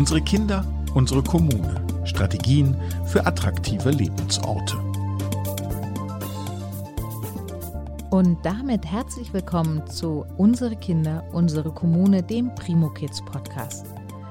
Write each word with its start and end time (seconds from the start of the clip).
Unsere 0.00 0.22
Kinder, 0.22 0.64
unsere 0.94 1.22
Kommune. 1.22 1.84
Strategien 2.04 2.74
für 3.04 3.26
attraktive 3.26 3.90
Lebensorte. 3.90 4.78
Und 8.08 8.38
damit 8.42 8.86
herzlich 8.86 9.34
willkommen 9.34 9.86
zu 9.88 10.24
Unsere 10.38 10.74
Kinder, 10.76 11.22
unsere 11.32 11.70
Kommune, 11.70 12.22
dem 12.22 12.54
Primo 12.54 12.88
Kids 12.88 13.22
Podcast. 13.22 13.84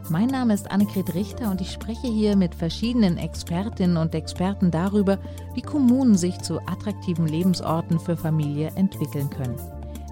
Mein 0.10 0.30
Name 0.30 0.56
ist 0.56 0.72
Annegret 0.72 1.14
Richter 1.14 1.52
und 1.52 1.62
ich 1.62 1.72
spreche 1.72 2.08
hier 2.08 2.36
mit 2.36 2.56
verschiedenen 2.56 3.20
Expertinnen 3.20 3.98
und 3.98 4.16
Experten 4.16 4.72
darüber, 4.72 5.20
wie 5.54 5.62
Kommunen 5.62 6.18
sich 6.18 6.40
zu 6.40 6.60
attraktiven 6.62 7.28
Lebensorten 7.28 8.00
für 8.00 8.18
Familie 8.18 8.72
entwickeln 8.74 9.30
können. 9.30 9.62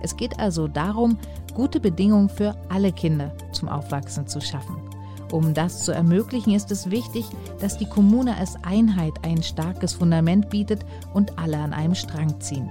Es 0.03 0.15
geht 0.15 0.39
also 0.39 0.67
darum, 0.67 1.17
gute 1.55 1.79
Bedingungen 1.79 2.29
für 2.29 2.55
alle 2.69 2.91
Kinder 2.91 3.35
zum 3.53 3.69
Aufwachsen 3.69 4.27
zu 4.27 4.39
schaffen. 4.39 4.87
Um 5.31 5.53
das 5.53 5.83
zu 5.83 5.91
ermöglichen, 5.91 6.53
ist 6.53 6.71
es 6.71 6.89
wichtig, 6.89 7.25
dass 7.59 7.77
die 7.77 7.89
Kommune 7.89 8.37
als 8.37 8.55
Einheit 8.63 9.13
ein 9.23 9.43
starkes 9.43 9.93
Fundament 9.93 10.49
bietet 10.49 10.85
und 11.13 11.37
alle 11.37 11.57
an 11.57 11.73
einem 11.73 11.95
Strang 11.95 12.39
ziehen. 12.39 12.69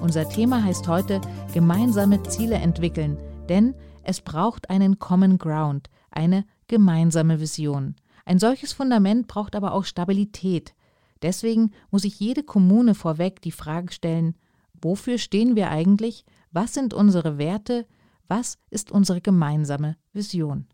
Unser 0.00 0.28
Thema 0.28 0.64
heißt 0.64 0.88
heute 0.88 1.20
gemeinsame 1.52 2.22
Ziele 2.24 2.56
entwickeln, 2.56 3.18
denn 3.48 3.74
es 4.04 4.20
braucht 4.20 4.70
einen 4.70 4.98
Common 4.98 5.38
Ground, 5.38 5.90
eine 6.10 6.44
gemeinsame 6.66 7.40
Vision. 7.40 7.94
Ein 8.24 8.38
solches 8.38 8.72
Fundament 8.72 9.26
braucht 9.26 9.54
aber 9.54 9.74
auch 9.74 9.84
Stabilität. 9.84 10.74
Deswegen 11.20 11.72
muss 11.90 12.02
sich 12.02 12.18
jede 12.18 12.42
Kommune 12.42 12.94
vorweg 12.94 13.42
die 13.42 13.52
Frage 13.52 13.92
stellen, 13.92 14.34
wofür 14.80 15.18
stehen 15.18 15.56
wir 15.56 15.70
eigentlich, 15.70 16.24
was 16.50 16.74
sind 16.74 16.94
unsere 16.94 17.38
Werte, 17.38 17.86
was 18.28 18.58
ist 18.70 18.90
unsere 18.90 19.20
gemeinsame 19.20 19.96
Vision. 20.12 20.66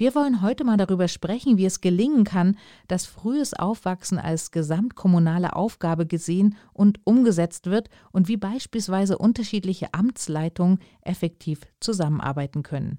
Wir 0.00 0.14
wollen 0.14 0.42
heute 0.42 0.62
mal 0.62 0.76
darüber 0.76 1.08
sprechen, 1.08 1.58
wie 1.58 1.66
es 1.66 1.80
gelingen 1.80 2.22
kann, 2.22 2.56
dass 2.86 3.04
frühes 3.04 3.52
Aufwachsen 3.52 4.16
als 4.16 4.52
gesamtkommunale 4.52 5.56
Aufgabe 5.56 6.06
gesehen 6.06 6.54
und 6.72 7.00
umgesetzt 7.02 7.66
wird 7.66 7.90
und 8.12 8.28
wie 8.28 8.36
beispielsweise 8.36 9.18
unterschiedliche 9.18 9.92
Amtsleitungen 9.92 10.78
effektiv 11.02 11.62
zusammenarbeiten 11.80 12.62
können. 12.62 12.98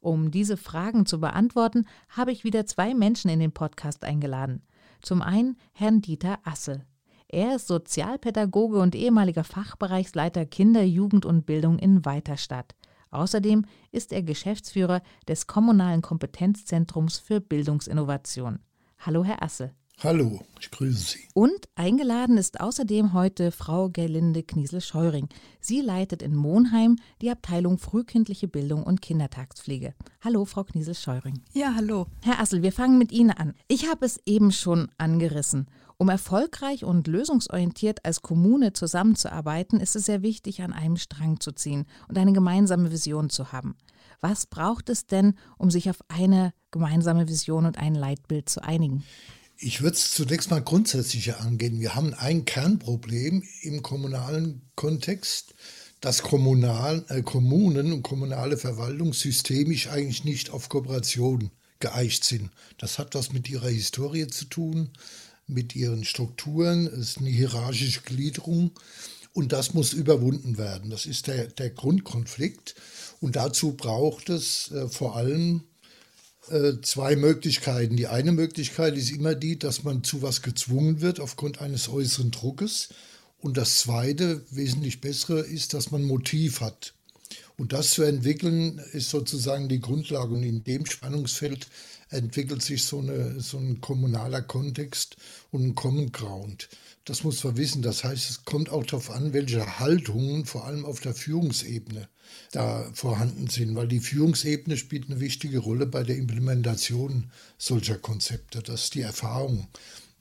Um 0.00 0.30
diese 0.30 0.56
Fragen 0.56 1.04
zu 1.04 1.20
beantworten, 1.20 1.84
habe 2.08 2.32
ich 2.32 2.42
wieder 2.42 2.64
zwei 2.64 2.94
Menschen 2.94 3.30
in 3.30 3.38
den 3.38 3.52
Podcast 3.52 4.02
eingeladen. 4.02 4.62
Zum 5.02 5.20
einen 5.20 5.58
Herrn 5.74 6.00
Dieter 6.00 6.38
Assel. 6.44 6.86
Er 7.28 7.56
ist 7.56 7.66
Sozialpädagoge 7.66 8.78
und 8.78 8.94
ehemaliger 8.94 9.44
Fachbereichsleiter 9.44 10.46
Kinder, 10.46 10.82
Jugend 10.84 11.26
und 11.26 11.44
Bildung 11.44 11.78
in 11.78 12.06
Weiterstadt. 12.06 12.74
Außerdem 13.10 13.64
ist 13.90 14.12
er 14.12 14.22
Geschäftsführer 14.22 15.02
des 15.26 15.46
Kommunalen 15.46 16.02
Kompetenzzentrums 16.02 17.18
für 17.18 17.40
Bildungsinnovation. 17.40 18.60
Hallo, 18.98 19.24
Herr 19.24 19.42
Assel. 19.42 19.72
Hallo, 20.02 20.40
ich 20.58 20.70
grüße 20.70 21.12
Sie. 21.12 21.18
Und 21.34 21.68
eingeladen 21.74 22.38
ist 22.38 22.58
außerdem 22.58 23.12
heute 23.12 23.52
Frau 23.52 23.90
Gerlinde 23.90 24.42
Kniesel-Scheuring. 24.42 25.28
Sie 25.60 25.82
leitet 25.82 26.22
in 26.22 26.34
Monheim 26.34 26.96
die 27.20 27.30
Abteilung 27.30 27.76
Frühkindliche 27.76 28.48
Bildung 28.48 28.82
und 28.82 29.02
Kindertagspflege. 29.02 29.92
Hallo, 30.22 30.46
Frau 30.46 30.64
Kniesel-Scheuring. 30.64 31.42
Ja, 31.52 31.74
hallo. 31.76 32.06
Herr 32.22 32.40
Assel, 32.40 32.62
wir 32.62 32.72
fangen 32.72 32.96
mit 32.96 33.12
Ihnen 33.12 33.32
an. 33.32 33.52
Ich 33.68 33.90
habe 33.90 34.06
es 34.06 34.18
eben 34.24 34.52
schon 34.52 34.88
angerissen. 34.96 35.66
Um 36.00 36.08
erfolgreich 36.08 36.82
und 36.82 37.08
lösungsorientiert 37.08 38.06
als 38.06 38.22
Kommune 38.22 38.72
zusammenzuarbeiten, 38.72 39.80
ist 39.80 39.96
es 39.96 40.06
sehr 40.06 40.22
wichtig, 40.22 40.62
an 40.62 40.72
einem 40.72 40.96
Strang 40.96 41.40
zu 41.40 41.52
ziehen 41.52 41.84
und 42.08 42.16
eine 42.16 42.32
gemeinsame 42.32 42.90
Vision 42.90 43.28
zu 43.28 43.52
haben. 43.52 43.76
Was 44.18 44.46
braucht 44.46 44.88
es 44.88 45.04
denn, 45.04 45.34
um 45.58 45.70
sich 45.70 45.90
auf 45.90 45.98
eine 46.08 46.54
gemeinsame 46.70 47.28
Vision 47.28 47.66
und 47.66 47.76
ein 47.76 47.94
Leitbild 47.94 48.48
zu 48.48 48.64
einigen? 48.64 49.04
Ich 49.58 49.82
würde 49.82 49.96
es 49.96 50.14
zunächst 50.14 50.50
mal 50.50 50.62
grundsätzlicher 50.62 51.42
angehen. 51.42 51.80
Wir 51.80 51.94
haben 51.94 52.14
ein 52.14 52.46
Kernproblem 52.46 53.42
im 53.60 53.82
kommunalen 53.82 54.62
Kontext, 54.76 55.54
dass 56.00 56.22
Kommunal, 56.22 57.04
äh, 57.08 57.20
Kommunen 57.20 57.92
und 57.92 58.02
kommunale 58.02 58.56
Verwaltung 58.56 59.12
systemisch 59.12 59.88
eigentlich 59.88 60.24
nicht 60.24 60.48
auf 60.48 60.70
Kooperation 60.70 61.50
geeicht 61.78 62.24
sind. 62.24 62.50
Das 62.78 62.98
hat 62.98 63.14
was 63.14 63.32
mit 63.32 63.50
ihrer 63.50 63.68
Historie 63.68 64.28
zu 64.28 64.46
tun, 64.46 64.90
mit 65.52 65.76
ihren 65.76 66.04
Strukturen. 66.04 66.86
Es 66.86 67.10
ist 67.10 67.18
eine 67.18 67.30
hierarchische 67.30 68.02
Gliederung 68.02 68.72
und 69.32 69.52
das 69.52 69.74
muss 69.74 69.92
überwunden 69.92 70.58
werden. 70.58 70.90
Das 70.90 71.06
ist 71.06 71.26
der, 71.26 71.46
der 71.46 71.70
Grundkonflikt 71.70 72.74
und 73.20 73.36
dazu 73.36 73.72
braucht 73.72 74.28
es 74.30 74.70
äh, 74.72 74.88
vor 74.88 75.16
allem 75.16 75.62
äh, 76.48 76.80
zwei 76.82 77.16
Möglichkeiten. 77.16 77.96
Die 77.96 78.08
eine 78.08 78.32
Möglichkeit 78.32 78.96
ist 78.96 79.10
immer 79.10 79.34
die, 79.34 79.58
dass 79.58 79.84
man 79.84 80.02
zu 80.02 80.22
was 80.22 80.42
gezwungen 80.42 81.00
wird 81.00 81.20
aufgrund 81.20 81.60
eines 81.60 81.88
äußeren 81.88 82.30
Druckes. 82.30 82.88
Und 83.38 83.56
das 83.56 83.78
zweite, 83.78 84.44
wesentlich 84.50 85.00
bessere, 85.00 85.40
ist, 85.40 85.74
dass 85.74 85.90
man 85.90 86.02
Motiv 86.02 86.60
hat. 86.60 86.94
Und 87.56 87.72
das 87.72 87.90
zu 87.90 88.02
entwickeln, 88.02 88.80
ist 88.92 89.10
sozusagen 89.10 89.68
die 89.68 89.80
Grundlage. 89.80 90.34
Und 90.34 90.42
in 90.42 90.64
dem 90.64 90.86
Spannungsfeld 90.86 91.68
entwickelt 92.10 92.62
sich 92.62 92.84
so, 92.84 92.98
eine, 92.98 93.40
so 93.40 93.58
ein 93.58 93.80
kommunaler 93.80 94.42
Kontext 94.42 95.16
und 95.50 95.64
ein 95.64 95.74
Common 95.74 96.12
Ground. 96.12 96.68
Das 97.04 97.24
muss 97.24 97.42
man 97.42 97.56
wissen. 97.56 97.82
Das 97.82 98.04
heißt, 98.04 98.30
es 98.30 98.44
kommt 98.44 98.70
auch 98.70 98.84
darauf 98.84 99.10
an, 99.10 99.32
welche 99.32 99.78
Haltungen, 99.78 100.44
vor 100.44 100.64
allem 100.66 100.84
auf 100.84 101.00
der 101.00 101.14
Führungsebene, 101.14 102.08
da 102.52 102.88
vorhanden 102.92 103.48
sind, 103.48 103.74
weil 103.74 103.88
die 103.88 104.00
Führungsebene 104.00 104.76
spielt 104.76 105.10
eine 105.10 105.20
wichtige 105.20 105.58
Rolle 105.58 105.86
bei 105.86 106.02
der 106.02 106.16
Implementation 106.16 107.30
solcher 107.58 107.98
Konzepte. 107.98 108.62
Das 108.62 108.84
ist 108.84 108.94
die 108.94 109.00
Erfahrung, 109.00 109.68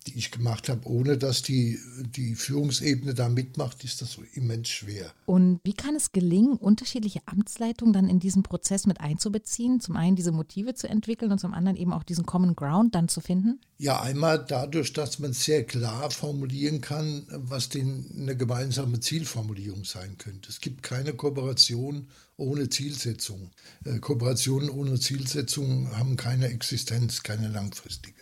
die 0.08 0.18
ich 0.18 0.32
gemacht 0.32 0.70
habe. 0.70 0.88
Ohne 0.88 1.18
dass 1.18 1.42
die, 1.42 1.80
die 2.16 2.36
Führungsebene 2.36 3.14
da 3.14 3.30
mitmacht, 3.30 3.84
ist 3.84 4.02
das 4.02 4.14
so 4.14 4.24
immens 4.34 4.70
schwer. 4.70 5.14
Und 5.26 5.60
wie 5.64 5.74
kann 5.74 5.96
es 5.96 6.12
gelingen, 6.12 6.58
unterschiedliche 6.58 7.22
Amtsleitungen 7.26 7.94
dann 7.94 8.10
in 8.10 8.20
diesen 8.20 8.44
Prozess 8.44 8.88
mit 8.88 9.00
einzubeziehen? 9.00 9.80
Zum 9.80 9.96
einen 9.96 10.16
diese 10.16 10.32
Motive 10.32 10.74
zu 10.74 10.88
entwickeln 10.88 11.32
und 11.32 11.40
zum 11.40 11.54
anderen 11.54 11.78
eben 11.78 11.94
auch 11.94 12.04
diesen 12.04 12.26
Common 12.26 12.56
Ground 12.56 12.96
dann 12.96 13.08
zu 13.08 13.22
finden? 13.22 13.60
Ja, 13.78 14.02
einmal 14.02 14.44
dadurch, 14.46 14.92
dass 14.92 15.20
man 15.20 15.32
sehr 15.32 15.64
klar 15.64 16.12
formulieren 16.12 16.81
kann, 16.81 17.26
was 17.30 17.70
denn 17.70 18.06
eine 18.18 18.36
gemeinsame 18.36 19.00
Zielformulierung 19.00 19.86
sein 19.86 20.18
könnte. 20.18 20.50
Es 20.50 20.60
gibt 20.60 20.84
keine 20.84 21.14
Kooperation 21.14 22.08
ohne 22.36 22.70
Zielsetzung. 22.70 23.52
Äh, 23.86 24.00
Kooperationen 24.00 24.70
ohne 24.70 25.00
Zielsetzung 25.00 25.96
haben 25.96 26.18
keine 26.18 26.48
Existenz, 26.48 27.24
keine 27.24 27.50
langfristige. 27.50 28.19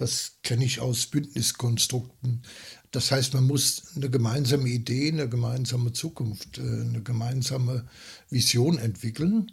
Das 0.00 0.38
kenne 0.42 0.64
ich 0.64 0.80
aus 0.80 1.08
Bündniskonstrukten. 1.08 2.40
Das 2.90 3.10
heißt, 3.10 3.34
man 3.34 3.44
muss 3.44 3.82
eine 3.94 4.08
gemeinsame 4.08 4.66
Idee, 4.66 5.08
eine 5.12 5.28
gemeinsame 5.28 5.92
Zukunft, 5.92 6.56
äh, 6.56 6.62
eine 6.62 7.02
gemeinsame 7.02 7.84
Vision 8.30 8.78
entwickeln. 8.78 9.52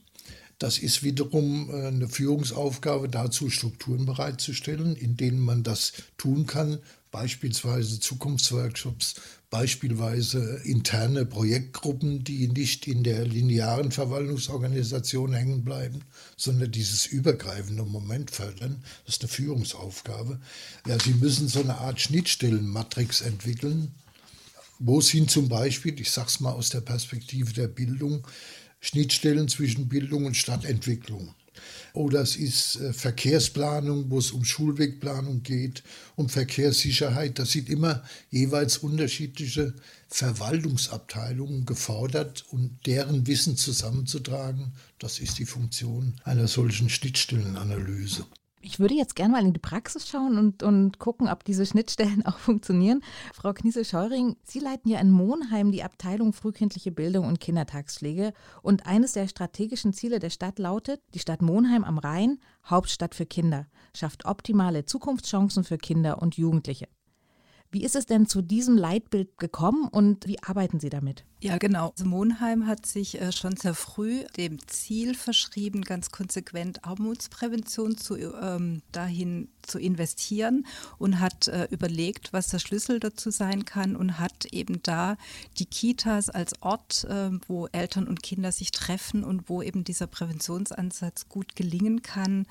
Das 0.57 0.79
ist 0.79 1.03
wiederum 1.03 1.69
äh, 1.69 1.87
eine 1.87 2.07
Führungsaufgabe, 2.07 3.09
dazu 3.09 3.49
Strukturen 3.49 4.05
bereitzustellen, 4.05 4.95
in 4.95 5.17
denen 5.17 5.41
man 5.41 5.63
das 5.63 5.91
tun 6.17 6.45
kann, 6.45 6.79
beispielsweise 7.17 7.99
Zukunftsworkshops, 7.99 9.15
beispielsweise 9.49 10.61
interne 10.65 11.25
Projektgruppen, 11.25 12.23
die 12.23 12.47
nicht 12.47 12.85
in 12.85 13.03
der 13.03 13.25
linearen 13.25 13.91
Verwaltungsorganisation 13.91 15.33
hängen 15.33 15.63
bleiben, 15.63 16.01
sondern 16.35 16.71
dieses 16.71 17.07
übergreifende 17.07 17.83
Moment 17.83 18.29
fördern. 18.29 18.83
Das 19.05 19.15
ist 19.15 19.23
eine 19.23 19.29
Führungsaufgabe. 19.29 20.39
Ja, 20.85 20.99
Sie 20.99 21.15
müssen 21.15 21.47
so 21.47 21.59
eine 21.61 21.79
Art 21.79 21.99
Schnittstellenmatrix 21.99 23.21
entwickeln. 23.21 23.95
Wo 24.77 25.01
sind 25.01 25.31
zum 25.31 25.49
Beispiel, 25.49 25.99
ich 25.99 26.11
sage 26.11 26.27
es 26.27 26.39
mal 26.39 26.51
aus 26.51 26.69
der 26.69 26.81
Perspektive 26.81 27.51
der 27.51 27.67
Bildung, 27.67 28.27
Schnittstellen 28.79 29.47
zwischen 29.47 29.87
Bildung 29.89 30.25
und 30.25 30.37
Stadtentwicklung? 30.37 31.33
Oder 31.93 32.21
es 32.21 32.35
ist 32.35 32.77
äh, 32.77 32.93
Verkehrsplanung, 32.93 34.09
wo 34.09 34.19
es 34.19 34.31
um 34.31 34.45
Schulwegplanung 34.45 35.43
geht, 35.43 35.83
um 36.15 36.29
Verkehrssicherheit. 36.29 37.39
Das 37.39 37.51
sind 37.51 37.69
immer 37.69 38.03
jeweils 38.29 38.77
unterschiedliche 38.77 39.73
Verwaltungsabteilungen 40.09 41.65
gefordert 41.65 42.45
und 42.49 42.79
deren 42.85 43.27
Wissen 43.27 43.57
zusammenzutragen. 43.57 44.73
Das 44.99 45.19
ist 45.19 45.39
die 45.39 45.45
Funktion 45.45 46.15
einer 46.23 46.47
solchen 46.47 46.89
Schnittstellenanalyse. 46.89 48.25
Ich 48.67 48.81
würde 48.81 48.95
jetzt 48.95 49.15
gerne 49.15 49.31
mal 49.31 49.45
in 49.45 49.53
die 49.53 49.59
Praxis 49.61 50.09
schauen 50.09 50.37
und, 50.37 50.61
und 50.61 50.99
gucken, 50.99 51.29
ob 51.29 51.45
diese 51.45 51.65
Schnittstellen 51.65 52.25
auch 52.25 52.37
funktionieren. 52.37 53.01
Frau 53.33 53.53
Kniesel-Scheuring, 53.53 54.35
Sie 54.43 54.59
leiten 54.59 54.91
ja 54.91 54.99
in 54.99 55.09
Monheim 55.09 55.71
die 55.71 55.83
Abteilung 55.83 56.33
Frühkindliche 56.33 56.91
Bildung 56.91 57.25
und 57.25 57.39
Kindertagspflege. 57.39 58.33
Und 58.61 58.85
eines 58.85 59.13
der 59.13 59.29
strategischen 59.29 59.93
Ziele 59.93 60.19
der 60.19 60.31
Stadt 60.31 60.59
lautet, 60.59 61.01
die 61.13 61.19
Stadt 61.19 61.41
Monheim 61.41 61.85
am 61.85 61.97
Rhein, 61.97 62.39
Hauptstadt 62.65 63.15
für 63.15 63.25
Kinder, 63.25 63.67
schafft 63.95 64.25
optimale 64.25 64.83
Zukunftschancen 64.83 65.63
für 65.63 65.77
Kinder 65.77 66.21
und 66.21 66.35
Jugendliche. 66.35 66.89
Wie 67.69 67.83
ist 67.83 67.95
es 67.95 68.05
denn 68.05 68.27
zu 68.27 68.41
diesem 68.41 68.77
Leitbild 68.77 69.37
gekommen 69.37 69.89
und 69.89 70.25
wie 70.25 70.41
arbeiten 70.41 70.79
Sie 70.79 70.89
damit? 70.89 71.25
Ja, 71.39 71.57
genau. 71.57 71.89
Also 71.89 72.05
Monheim 72.05 72.65
hat 72.65 72.85
sich 72.85 73.21
äh, 73.21 73.31
schon 73.31 73.57
sehr 73.57 73.75
früh 73.75 74.23
dem 74.37 74.57
Ziel 74.67 75.13
verschrieben, 75.13 75.81
ganz 75.81 76.09
konsequent 76.09 76.83
Armutsprävention 76.83 77.97
zu, 77.97 78.15
ähm, 78.17 78.81
dahin 78.91 79.49
zu 79.61 79.79
investieren 79.79 80.65
und 80.97 81.19
hat 81.19 81.47
äh, 81.47 81.67
überlegt, 81.69 82.33
was 82.33 82.47
der 82.47 82.59
Schlüssel 82.59 82.99
dazu 82.99 83.29
sein 83.29 83.65
kann 83.65 83.95
und 83.95 84.17
hat 84.17 84.45
eben 84.45 84.81
da 84.81 85.17
die 85.59 85.65
Kitas 85.65 86.29
als 86.29 86.59
Ort, 86.61 87.03
äh, 87.03 87.31
wo 87.47 87.67
Eltern 87.67 88.07
und 88.07 88.23
Kinder 88.23 88.51
sich 88.51 88.71
treffen 88.71 89.23
und 89.23 89.49
wo 89.49 89.61
eben 89.61 89.83
dieser 89.83 90.07
Präventionsansatz 90.07 91.27
gut 91.27 91.55
gelingen 91.55 92.01
kann, 92.01 92.47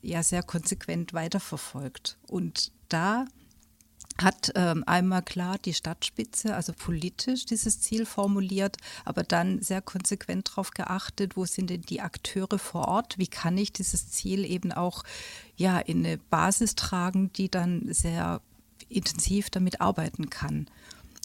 ja 0.00 0.22
sehr 0.22 0.42
konsequent 0.42 1.12
weiterverfolgt. 1.12 2.18
Und 2.26 2.72
da 2.88 3.26
hat 4.22 4.52
ähm, 4.54 4.84
einmal 4.86 5.22
klar 5.22 5.58
die 5.58 5.74
Stadtspitze, 5.74 6.54
also 6.54 6.72
politisch 6.72 7.46
dieses 7.46 7.80
Ziel 7.80 8.06
formuliert, 8.06 8.76
aber 9.04 9.22
dann 9.22 9.62
sehr 9.62 9.82
konsequent 9.82 10.50
darauf 10.50 10.70
geachtet, 10.72 11.36
wo 11.36 11.44
sind 11.44 11.70
denn 11.70 11.82
die 11.82 12.00
Akteure 12.00 12.58
vor 12.58 12.88
Ort, 12.88 13.18
wie 13.18 13.26
kann 13.26 13.56
ich 13.56 13.72
dieses 13.72 14.10
Ziel 14.10 14.44
eben 14.44 14.72
auch 14.72 15.04
ja, 15.56 15.78
in 15.78 16.04
eine 16.04 16.18
Basis 16.18 16.74
tragen, 16.74 17.32
die 17.32 17.48
dann 17.48 17.92
sehr 17.92 18.40
intensiv 18.88 19.50
damit 19.50 19.80
arbeiten 19.80 20.30
kann. 20.30 20.66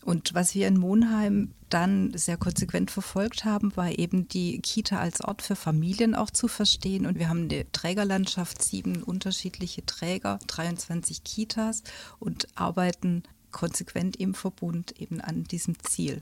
Und 0.05 0.35
was 0.35 0.53
wir 0.53 0.67
in 0.67 0.77
Monheim 0.77 1.55
dann 1.69 2.15
sehr 2.15 2.37
konsequent 2.37 2.91
verfolgt 2.91 3.43
haben, 3.43 3.75
war 3.75 3.89
eben 3.97 4.27
die 4.27 4.59
Kita 4.59 4.99
als 4.99 5.19
Ort 5.19 5.41
für 5.41 5.55
Familien 5.55 6.13
auch 6.13 6.29
zu 6.29 6.47
verstehen. 6.47 7.07
Und 7.07 7.17
wir 7.17 7.27
haben 7.27 7.49
eine 7.49 7.69
Trägerlandschaft, 7.71 8.63
sieben 8.63 9.01
unterschiedliche 9.01 9.83
Träger, 9.83 10.37
23 10.45 11.23
Kitas 11.23 11.81
und 12.19 12.47
arbeiten 12.53 13.23
konsequent 13.49 14.15
im 14.17 14.35
Verbund 14.35 14.93
eben 15.01 15.21
an 15.21 15.43
diesem 15.45 15.79
Ziel. 15.79 16.19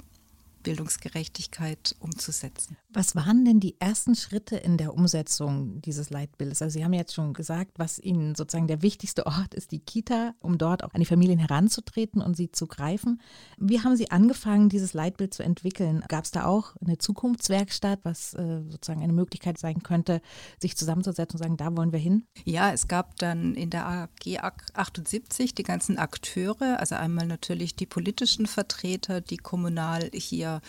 Bildungsgerechtigkeit 0.64 1.94
umzusetzen. 2.00 2.78
Was 2.96 3.16
waren 3.16 3.44
denn 3.44 3.60
die 3.60 3.76
ersten 3.80 4.14
Schritte 4.14 4.56
in 4.56 4.78
der 4.78 4.94
Umsetzung 4.94 5.82
dieses 5.82 6.12
Leitbildes? 6.12 6.62
Also 6.62 6.78
Sie 6.78 6.86
haben 6.86 6.94
jetzt 6.94 7.16
schon 7.16 7.34
gesagt, 7.34 7.80
was 7.80 7.98
Ihnen 7.98 8.36
sozusagen 8.36 8.68
der 8.68 8.84
wichtigste 8.84 9.26
Ort 9.26 9.56
ist, 9.56 9.72
die 9.72 9.80
Kita, 9.80 10.36
um 10.40 10.60
dort 10.60 10.84
auch 10.84 10.94
an 10.94 11.00
die 11.00 11.08
Familien 11.08 11.40
heranzutreten 11.40 12.22
und 12.22 12.38
sie 12.38 12.52
zu 12.52 12.68
greifen. 12.68 13.20
Wie 13.58 13.82
haben 13.82 13.96
Sie 13.96 14.12
angefangen, 14.12 14.70
dieses 14.70 14.94
Leitbild 14.94 15.34
zu 15.34 15.42
entwickeln? 15.42 16.04
Gab 16.08 16.26
es 16.26 16.32
da 16.32 16.46
auch 16.46 16.76
eine 16.86 17.00
Zukunftswerkstatt, 17.00 18.00
was 18.04 18.36
äh, 18.36 18.62
sozusagen 18.70 19.02
eine 19.02 19.14
Möglichkeit 19.14 19.58
sein 19.58 19.82
könnte, 19.82 20.22
sich 20.62 20.78
zusammenzusetzen 20.78 21.40
und 21.40 21.44
sagen, 21.44 21.58
da 21.58 21.76
wollen 21.76 21.94
wir 21.94 22.00
hin? 22.00 22.28
Ja, 22.46 22.72
es 22.72 22.88
gab 22.88 23.16
dann 23.18 23.56
in 23.56 23.72
der 23.72 23.88
AG 23.88 24.40
78 24.74 25.56
die 25.56 25.64
ganzen 25.64 25.98
Akteure, 25.98 26.80
also 26.80 26.94
einmal 26.94 27.26
natürlich 27.26 27.76
die 27.76 27.88
politischen 27.88 28.46
Vertreter, 28.46 29.20
die 29.20 29.38
kommunal 29.38 30.12
hier 30.14 30.62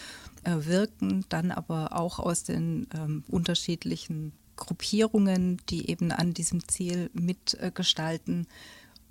wirken, 0.44 1.24
dann 1.28 1.50
aber 1.50 1.98
auch 1.98 2.18
aus 2.18 2.44
den 2.44 2.86
ähm, 2.94 3.24
unterschiedlichen 3.28 4.32
Gruppierungen, 4.56 5.60
die 5.68 5.90
eben 5.90 6.12
an 6.12 6.34
diesem 6.34 6.68
Ziel 6.68 7.10
mitgestalten. 7.12 8.46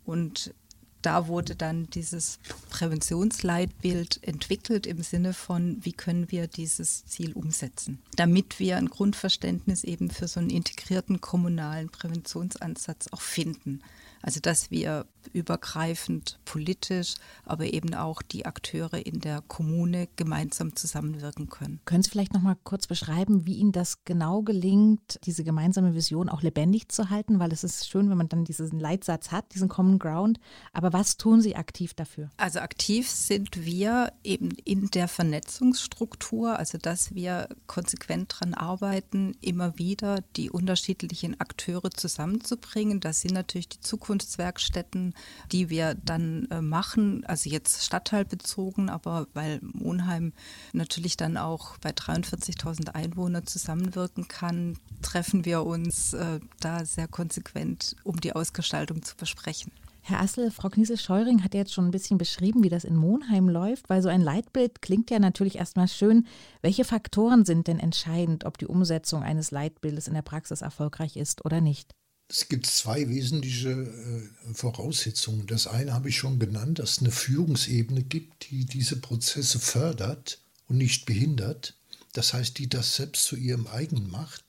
Und 0.06 0.54
da 1.02 1.28
wurde 1.28 1.56
dann 1.56 1.90
dieses 1.90 2.40
Präventionsleitbild 2.70 4.24
entwickelt 4.24 4.88
im 4.88 5.04
Sinne 5.04 5.34
von, 5.34 5.78
wie 5.82 5.92
können 5.92 6.32
wir 6.32 6.48
dieses 6.48 7.06
Ziel 7.06 7.34
umsetzen, 7.34 8.00
damit 8.16 8.60
wir 8.60 8.78
ein 8.78 8.88
Grundverständnis 8.88 9.84
eben 9.84 10.10
für 10.10 10.28
so 10.28 10.40
einen 10.40 10.50
integrierten 10.50 11.20
kommunalen 11.20 11.90
Präventionsansatz 11.90 13.08
auch 13.12 13.22
finden. 13.22 13.82
Also 14.24 14.40
dass 14.40 14.72
wir 14.72 15.06
übergreifend 15.32 16.40
politisch, 16.46 17.16
aber 17.46 17.66
eben 17.66 17.94
auch 17.94 18.22
die 18.22 18.46
Akteure 18.46 19.06
in 19.06 19.20
der 19.20 19.42
Kommune 19.42 20.08
gemeinsam 20.16 20.76
zusammenwirken 20.76 21.50
können. 21.50 21.80
Können 21.86 22.04
Sie 22.04 22.10
vielleicht 22.10 22.34
noch 22.34 22.42
mal 22.42 22.58
kurz 22.64 22.88
beschreiben, 22.88 23.46
wie 23.46 23.56
Ihnen 23.56 23.72
das 23.72 24.04
genau 24.06 24.42
gelingt, 24.42 25.20
diese 25.26 25.44
gemeinsame 25.44 25.94
Vision 25.94 26.30
auch 26.30 26.42
lebendig 26.42 26.90
zu 26.90 27.10
halten? 27.10 27.40
Weil 27.40 27.52
es 27.52 27.64
ist 27.64 27.88
schön, 27.88 28.10
wenn 28.10 28.18
man 28.18 28.30
dann 28.30 28.46
diesen 28.46 28.80
Leitsatz 28.80 29.32
hat, 29.32 29.54
diesen 29.54 29.70
Common 29.70 30.00
Ground. 30.00 30.40
Aber 30.72 30.94
was 30.94 31.18
tun 31.18 31.42
Sie 31.42 31.56
aktiv 31.56 31.94
dafür? 31.94 32.30
Also 32.38 32.60
aktiv 32.60 33.10
sind 33.10 33.66
wir 33.66 34.12
eben 34.24 34.50
in 34.64 34.88
der 34.88 35.08
Vernetzungsstruktur, 35.08 36.58
also 36.58 36.78
dass 36.78 37.14
wir 37.14 37.50
konsequent 37.68 38.34
daran 38.34 38.54
arbeiten, 38.54 39.36
immer 39.42 39.78
wieder 39.78 40.22
die 40.36 40.50
unterschiedlichen 40.50 41.40
Akteure 41.40 41.92
zusammenzubringen. 41.92 43.00
Das 43.00 43.22
sind 43.22 43.34
natürlich 43.34 43.70
die 43.70 43.82
Zukunftswerkstätten, 44.14 45.14
die 45.52 45.70
wir 45.70 45.96
dann 45.96 46.48
äh, 46.52 46.62
machen, 46.62 47.26
also 47.26 47.50
jetzt 47.50 47.84
stadtteilbezogen, 47.84 48.90
aber 48.90 49.28
weil 49.34 49.60
Monheim 49.62 50.34
natürlich 50.72 51.18
dann 51.18 51.38
auch 51.38 51.78
bei 51.78 51.92
43.000 51.92 52.90
Einwohnern 52.90 53.48
zusammenwirken 53.48 54.28
kann, 54.28 54.78
treffen 55.02 55.46
wir 55.46 55.64
uns 55.66 56.14
äh, 56.14 56.40
da 56.60 56.86
sehr 56.86 57.08
konsequent, 57.08 57.96
um 58.04 58.20
die 58.20 58.34
Ausgestaltung 58.34 59.02
zu 59.02 59.16
besprechen. 59.16 59.72
Herr 60.06 60.20
Assel, 60.20 60.52
Frau 60.52 60.70
Kniesel-Scheuring 60.70 61.46
hat 61.46 61.54
jetzt 61.54 61.74
schon 61.74 61.86
ein 61.86 61.92
bisschen 61.92 62.18
beschrieben, 62.18 62.62
wie 62.62 62.70
das 62.70 62.84
in 62.84 62.98
Monheim 62.98 63.48
läuft, 63.48 63.90
weil 63.90 64.02
so 64.02 64.10
ein 64.10 64.20
Leitbild 64.20 64.82
klingt 64.82 65.10
ja 65.10 65.18
natürlich 65.18 65.58
erstmal 65.58 65.88
schön. 65.88 66.28
Welche 66.62 66.84
Faktoren 66.84 67.46
sind 67.46 67.68
denn 67.68 67.80
entscheidend, 67.80 68.44
ob 68.44 68.58
die 68.58 68.68
Umsetzung 68.68 69.24
eines 69.24 69.52
Leitbildes 69.52 70.10
in 70.10 70.14
der 70.14 70.22
Praxis 70.22 70.62
erfolgreich 70.62 71.16
ist 71.16 71.46
oder 71.46 71.62
nicht? 71.62 71.96
Es 72.30 72.48
gibt 72.50 72.66
zwei 72.66 73.10
wesentliche 73.10 73.72
äh, 73.72 74.54
Voraussetzungen. 74.54 75.46
Das 75.46 75.68
eine 75.68 75.94
habe 75.94 76.10
ich 76.10 76.18
schon 76.18 76.40
genannt, 76.40 76.80
dass 76.80 76.92
es 76.94 77.00
eine 77.00 77.12
Führungsebene 77.12 78.04
gibt, 78.04 78.50
die 78.50 78.66
diese 78.66 78.96
Prozesse 78.98 79.60
fördert 79.60 80.40
und 80.68 80.78
nicht 80.78 81.06
behindert. 81.06 81.76
Das 82.14 82.34
heißt, 82.34 82.58
die 82.58 82.70
das 82.70 82.96
selbst 82.96 83.26
zu 83.26 83.36
ihrem 83.36 83.68
eigen 83.68 84.10
macht, 84.10 84.44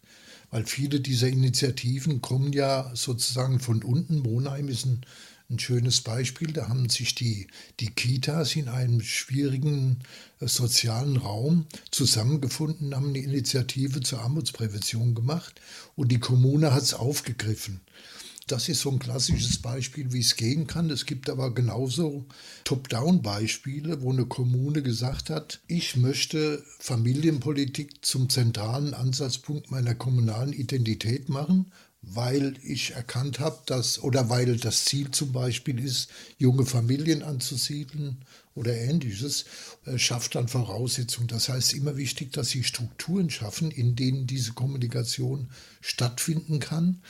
weil 0.50 0.66
viele 0.66 1.00
dieser 1.00 1.28
Initiativen 1.28 2.20
kommen 2.20 2.52
ja 2.52 2.90
sozusagen 2.94 3.58
von 3.58 3.82
unten. 3.82 4.20
Monheim 4.20 4.68
ist 4.68 4.86
ein 4.86 5.04
ein 5.50 5.58
schönes 5.58 6.00
Beispiel. 6.00 6.52
Da 6.52 6.68
haben 6.68 6.88
sich 6.88 7.14
die, 7.14 7.48
die 7.80 7.90
Kitas 7.90 8.56
in 8.56 8.68
einem 8.68 9.00
schwierigen 9.00 10.00
äh, 10.40 10.48
sozialen 10.48 11.16
Raum 11.16 11.66
zusammengefunden, 11.90 12.94
haben 12.94 13.08
eine 13.08 13.18
Initiative 13.18 14.00
zur 14.00 14.20
Armutsprävention 14.20 15.14
gemacht 15.14 15.60
und 15.96 16.10
die 16.10 16.20
Kommune 16.20 16.72
hat 16.72 16.82
es 16.82 16.94
aufgegriffen. 16.94 17.80
Das 18.46 18.68
ist 18.68 18.80
so 18.80 18.90
ein 18.90 18.98
klassisches 18.98 19.56
Beispiel, 19.62 20.12
wie 20.12 20.20
es 20.20 20.36
gehen 20.36 20.66
kann. 20.66 20.90
Es 20.90 21.06
gibt 21.06 21.30
aber 21.30 21.54
genauso 21.54 22.26
Top-Down-Beispiele, 22.64 24.02
wo 24.02 24.12
eine 24.12 24.26
Kommune 24.26 24.82
gesagt 24.82 25.30
hat, 25.30 25.60
ich 25.66 25.96
möchte 25.96 26.62
Familienpolitik 26.78 28.04
zum 28.04 28.28
zentralen 28.28 28.92
Ansatzpunkt 28.92 29.70
meiner 29.70 29.94
kommunalen 29.94 30.52
Identität 30.52 31.30
machen 31.30 31.72
weil 32.06 32.54
ich 32.62 32.92
erkannt 32.92 33.40
habe, 33.40 33.58
dass, 33.66 34.02
oder 34.02 34.28
weil 34.28 34.56
das 34.56 34.84
Ziel 34.84 35.10
zum 35.10 35.32
Beispiel 35.32 35.82
ist, 35.82 36.08
junge 36.38 36.66
Familien 36.66 37.22
anzusiedeln 37.22 38.18
oder 38.54 38.76
ähnliches, 38.76 39.44
äh, 39.86 39.98
schafft 39.98 40.34
dann 40.34 40.48
Voraussetzungen. 40.48 41.28
Das 41.28 41.48
heißt, 41.48 41.74
immer 41.74 41.96
wichtig, 41.96 42.32
dass 42.32 42.50
sie 42.50 42.64
Strukturen 42.64 43.30
schaffen, 43.30 43.70
in 43.70 43.96
denen 43.96 44.26
diese 44.26 44.52
Kommunikation 44.52 45.48
stattfinden 45.80 46.60
kann 46.60 47.00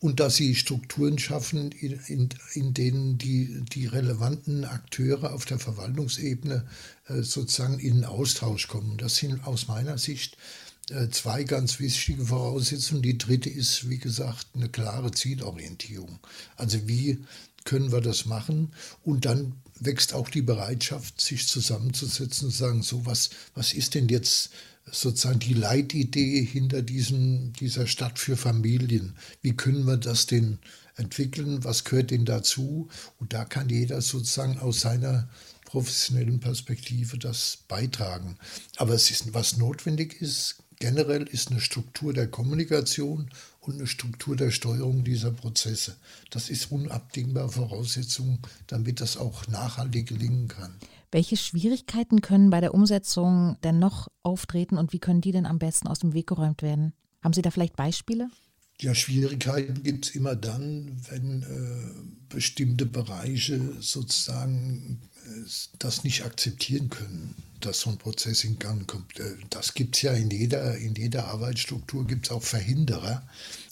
und 0.00 0.18
dass 0.18 0.36
sie 0.36 0.54
Strukturen 0.54 1.18
schaffen, 1.18 1.70
in, 1.72 2.00
in, 2.06 2.28
in 2.54 2.74
denen 2.74 3.18
die, 3.18 3.62
die 3.72 3.86
relevanten 3.86 4.64
Akteure 4.64 5.32
auf 5.32 5.44
der 5.44 5.58
Verwaltungsebene 5.58 6.66
äh, 7.08 7.22
sozusagen 7.22 7.78
in 7.78 8.04
Austausch 8.04 8.66
kommen. 8.66 8.98
Das 8.98 9.16
sind 9.16 9.46
aus 9.46 9.68
meiner 9.68 9.98
Sicht 9.98 10.34
äh, 10.34 10.71
zwei 11.10 11.44
ganz 11.44 11.78
wichtige 11.78 12.26
Voraussetzungen. 12.26 13.02
Die 13.02 13.18
dritte 13.18 13.50
ist, 13.50 13.88
wie 13.88 13.98
gesagt, 13.98 14.46
eine 14.54 14.68
klare 14.68 15.10
Zielorientierung. 15.10 16.18
Also 16.56 16.86
wie 16.86 17.24
können 17.64 17.92
wir 17.92 18.00
das 18.00 18.26
machen? 18.26 18.72
Und 19.02 19.24
dann 19.24 19.54
wächst 19.78 20.14
auch 20.14 20.28
die 20.28 20.42
Bereitschaft, 20.42 21.20
sich 21.20 21.48
zusammenzusetzen 21.48 22.46
und 22.46 22.52
zu 22.52 22.58
sagen, 22.58 22.82
so 22.82 23.06
was, 23.06 23.30
was 23.54 23.72
ist 23.72 23.94
denn 23.94 24.08
jetzt 24.08 24.50
sozusagen 24.90 25.38
die 25.38 25.54
Leitidee 25.54 26.44
hinter 26.44 26.82
diesem, 26.82 27.52
dieser 27.54 27.86
Stadt 27.86 28.18
für 28.18 28.36
Familien? 28.36 29.16
Wie 29.40 29.54
können 29.54 29.86
wir 29.86 29.96
das 29.96 30.26
denn 30.26 30.58
entwickeln? 30.96 31.64
Was 31.64 31.84
gehört 31.84 32.10
denn 32.10 32.24
dazu? 32.24 32.88
Und 33.18 33.32
da 33.32 33.44
kann 33.44 33.68
jeder 33.68 34.00
sozusagen 34.00 34.58
aus 34.58 34.80
seiner 34.80 35.28
professionellen 35.64 36.40
Perspektive 36.40 37.16
das 37.16 37.58
beitragen. 37.66 38.36
Aber 38.76 38.94
es 38.94 39.10
ist, 39.10 39.32
was 39.32 39.56
notwendig 39.56 40.20
ist, 40.20 40.56
Generell 40.82 41.22
ist 41.28 41.52
eine 41.52 41.60
Struktur 41.60 42.12
der 42.12 42.26
Kommunikation 42.26 43.30
und 43.60 43.74
eine 43.74 43.86
Struktur 43.86 44.34
der 44.34 44.50
Steuerung 44.50 45.04
dieser 45.04 45.30
Prozesse. 45.30 45.94
Das 46.30 46.50
ist 46.50 46.72
unabdingbar 46.72 47.50
Voraussetzung, 47.50 48.40
damit 48.66 49.00
das 49.00 49.16
auch 49.16 49.46
nachhaltig 49.46 50.08
gelingen 50.08 50.48
kann. 50.48 50.74
Welche 51.12 51.36
Schwierigkeiten 51.36 52.20
können 52.20 52.50
bei 52.50 52.60
der 52.60 52.74
Umsetzung 52.74 53.58
denn 53.62 53.78
noch 53.78 54.08
auftreten 54.24 54.76
und 54.76 54.92
wie 54.92 54.98
können 54.98 55.20
die 55.20 55.30
denn 55.30 55.46
am 55.46 55.60
besten 55.60 55.86
aus 55.86 56.00
dem 56.00 56.14
Weg 56.14 56.26
geräumt 56.26 56.62
werden? 56.62 56.94
Haben 57.22 57.32
Sie 57.32 57.42
da 57.42 57.52
vielleicht 57.52 57.76
Beispiele? 57.76 58.28
Ja, 58.80 58.92
Schwierigkeiten 58.96 59.84
gibt 59.84 60.06
es 60.06 60.16
immer 60.16 60.34
dann, 60.34 61.00
wenn 61.08 61.42
äh, 61.42 62.34
bestimmte 62.34 62.86
Bereiche 62.86 63.60
sozusagen 63.78 65.00
das 65.78 66.04
nicht 66.04 66.24
akzeptieren 66.24 66.90
können, 66.90 67.34
dass 67.60 67.80
so 67.80 67.90
ein 67.90 67.98
Prozess 67.98 68.44
in 68.44 68.58
Gang 68.58 68.86
kommt. 68.86 69.18
Äh, 69.20 69.36
das 69.50 69.74
gibt 69.74 69.96
es 69.96 70.02
ja 70.02 70.12
in 70.12 70.30
jeder, 70.30 70.76
in 70.76 70.94
jeder 70.94 71.28
Arbeitsstruktur, 71.28 72.06
gibt 72.06 72.26
es 72.26 72.32
auch 72.32 72.42
Verhinderer. 72.42 73.26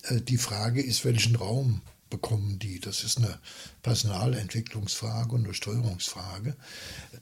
Äh, 0.05 0.21
die 0.21 0.39
Frage 0.39 0.83
ist, 0.83 1.05
welchen 1.05 1.37
Raum 1.37 1.83
bekommen 2.09 2.59
die? 2.59 2.81
Das 2.81 3.05
ist 3.05 3.19
eine 3.19 3.39
Personalentwicklungsfrage 3.83 5.35
und 5.35 5.45
eine 5.45 5.55
Steuerungsfrage. 5.55 6.57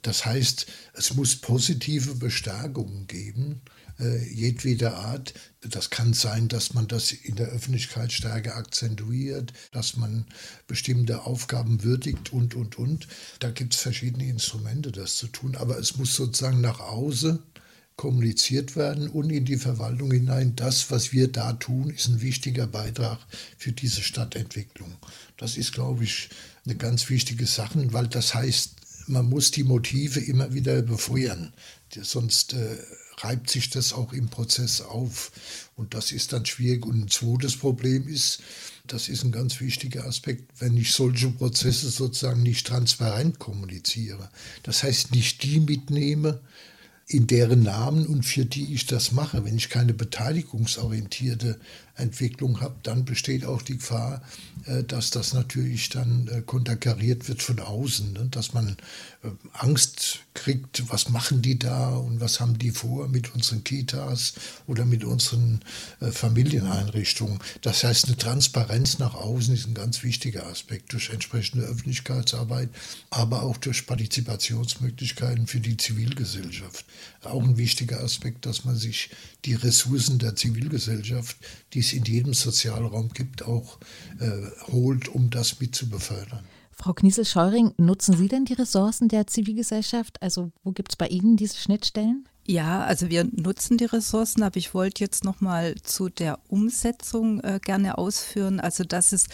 Das 0.01 0.25
heißt, 0.25 0.65
es 0.93 1.13
muss 1.13 1.35
positive 1.35 2.15
Bestärkungen 2.15 3.07
geben 3.07 3.61
äh, 3.99 4.23
jedweder 4.31 4.97
Art. 4.97 5.33
Das 5.61 5.89
kann 5.89 6.13
sein, 6.13 6.47
dass 6.47 6.73
man 6.73 6.87
das 6.87 7.11
in 7.11 7.35
der 7.35 7.47
Öffentlichkeit 7.47 8.11
stärker 8.11 8.55
akzentuiert, 8.55 9.53
dass 9.71 9.97
man 9.97 10.25
bestimmte 10.67 11.23
Aufgaben 11.23 11.83
würdigt 11.83 12.31
und, 12.31 12.55
und, 12.55 12.77
und. 12.77 13.07
Da 13.39 13.51
gibt 13.51 13.73
es 13.73 13.81
verschiedene 13.81 14.27
Instrumente, 14.27 14.91
das 14.91 15.15
zu 15.15 15.27
tun. 15.27 15.55
Aber 15.55 15.77
es 15.77 15.97
muss 15.97 16.15
sozusagen 16.15 16.61
nach 16.61 16.79
außen 16.79 17.39
kommuniziert 17.99 18.77
werden 18.77 19.09
und 19.09 19.29
in 19.29 19.43
die 19.43 19.57
Verwaltung 19.57 20.09
hinein. 20.11 20.55
Das, 20.55 20.89
was 20.89 21.11
wir 21.11 21.29
da 21.29 21.51
tun, 21.51 21.89
ist 21.89 22.07
ein 22.07 22.21
wichtiger 22.21 22.65
Beitrag 22.65 23.19
für 23.57 23.73
diese 23.73 24.01
Stadtentwicklung. 24.01 24.95
Das 25.35 25.57
ist, 25.57 25.73
glaube 25.73 26.05
ich, 26.05 26.29
eine 26.63 26.77
ganz 26.77 27.09
wichtige 27.09 27.45
Sache, 27.45 27.91
weil 27.91 28.07
das 28.07 28.33
heißt, 28.33 28.78
man 29.09 29.27
muss 29.27 29.51
die 29.51 29.63
Motive 29.63 30.19
immer 30.19 30.53
wieder 30.53 30.81
befeuern. 30.81 31.53
Sonst 32.01 32.53
äh, 32.53 32.77
reibt 33.17 33.49
sich 33.49 33.69
das 33.69 33.93
auch 33.93 34.13
im 34.13 34.29
Prozess 34.29 34.81
auf. 34.81 35.31
Und 35.75 35.93
das 35.93 36.11
ist 36.11 36.33
dann 36.33 36.45
schwierig. 36.45 36.85
Und 36.85 37.05
ein 37.05 37.09
zweites 37.09 37.57
Problem 37.57 38.07
ist, 38.07 38.41
das 38.87 39.09
ist 39.09 39.23
ein 39.23 39.31
ganz 39.31 39.59
wichtiger 39.59 40.05
Aspekt, 40.05 40.49
wenn 40.59 40.77
ich 40.77 40.93
solche 40.93 41.29
Prozesse 41.29 41.89
sozusagen 41.89 42.43
nicht 42.43 42.65
transparent 42.65 43.39
kommuniziere. 43.39 44.29
Das 44.63 44.83
heißt, 44.83 45.11
nicht 45.11 45.43
die 45.43 45.59
mitnehme, 45.59 46.41
in 47.07 47.25
deren 47.25 47.63
Namen 47.63 48.05
und 48.05 48.23
für 48.23 48.45
die 48.45 48.73
ich 48.73 48.85
das 48.85 49.11
mache. 49.11 49.43
Wenn 49.43 49.57
ich 49.57 49.69
keine 49.69 49.93
beteiligungsorientierte 49.93 51.59
Entwicklung 51.99 52.61
habe, 52.61 52.75
dann 52.83 53.05
besteht 53.05 53.45
auch 53.45 53.61
die 53.61 53.77
Gefahr, 53.77 54.21
äh, 54.65 54.83
dass 54.83 55.09
das 55.09 55.33
natürlich 55.33 55.89
dann 55.89 56.27
äh, 56.27 56.41
konterkariert 56.41 57.27
wird 57.27 57.41
von 57.41 57.59
außen, 57.59 58.13
ne? 58.13 58.27
dass 58.31 58.53
man 58.53 58.77
äh, 59.23 59.29
Angst 59.53 60.19
kriegt, 60.33 60.89
was 60.89 61.09
machen 61.09 61.41
die 61.41 61.59
da 61.59 61.95
und 61.95 62.19
was 62.19 62.39
haben 62.39 62.57
die 62.57 62.71
vor 62.71 63.07
mit 63.07 63.33
unseren 63.35 63.63
Kitas 63.63 64.33
oder 64.67 64.85
mit 64.85 65.03
unseren 65.03 65.61
Familieneinrichtungen. 65.99 67.39
Das 67.61 67.83
heißt, 67.83 68.05
eine 68.05 68.17
Transparenz 68.17 68.99
nach 68.99 69.15
außen 69.15 69.53
ist 69.53 69.67
ein 69.67 69.73
ganz 69.73 70.03
wichtiger 70.03 70.47
Aspekt 70.47 70.93
durch 70.93 71.09
entsprechende 71.09 71.65
Öffentlichkeitsarbeit, 71.65 72.69
aber 73.09 73.43
auch 73.43 73.57
durch 73.57 73.85
Partizipationsmöglichkeiten 73.85 75.47
für 75.47 75.59
die 75.59 75.75
Zivilgesellschaft. 75.75 76.85
Auch 77.23 77.43
ein 77.43 77.57
wichtiger 77.57 78.01
Aspekt, 78.01 78.45
dass 78.45 78.63
man 78.63 78.77
sich 78.77 79.09
die 79.45 79.55
Ressourcen 79.55 80.19
der 80.19 80.35
Zivilgesellschaft, 80.35 81.35
die 81.73 81.81
es 81.89 81.93
in 81.93 82.05
jedem 82.05 82.33
Sozialraum 82.33 83.09
gibt, 83.09 83.43
auch 83.43 83.79
äh, 84.19 84.71
holt, 84.71 85.07
um 85.09 85.29
das 85.29 85.59
mit 85.59 85.75
zu 85.75 85.89
befördern. 85.89 86.43
Frau 86.71 86.93
Kniesel-Scheuring, 86.93 87.73
nutzen 87.77 88.15
Sie 88.15 88.29
denn 88.29 88.45
die 88.45 88.53
Ressourcen 88.53 89.09
der 89.09 89.27
Zivilgesellschaft? 89.27 90.21
Also 90.21 90.51
wo 90.63 90.71
gibt 90.71 90.93
es 90.93 90.95
bei 90.95 91.07
Ihnen 91.07 91.35
diese 91.35 91.57
Schnittstellen? 91.57 92.25
Ja, 92.47 92.83
also 92.83 93.09
wir 93.09 93.25
nutzen 93.25 93.77
die 93.77 93.85
Ressourcen, 93.85 94.43
aber 94.43 94.57
ich 94.57 94.73
wollte 94.73 95.03
jetzt 95.03 95.23
noch 95.23 95.41
mal 95.41 95.75
zu 95.83 96.09
der 96.09 96.39
Umsetzung 96.47 97.41
äh, 97.41 97.59
gerne 97.61 97.97
ausführen. 97.97 98.59
Also 98.59 98.83
dass 98.85 99.11
es 99.11 99.25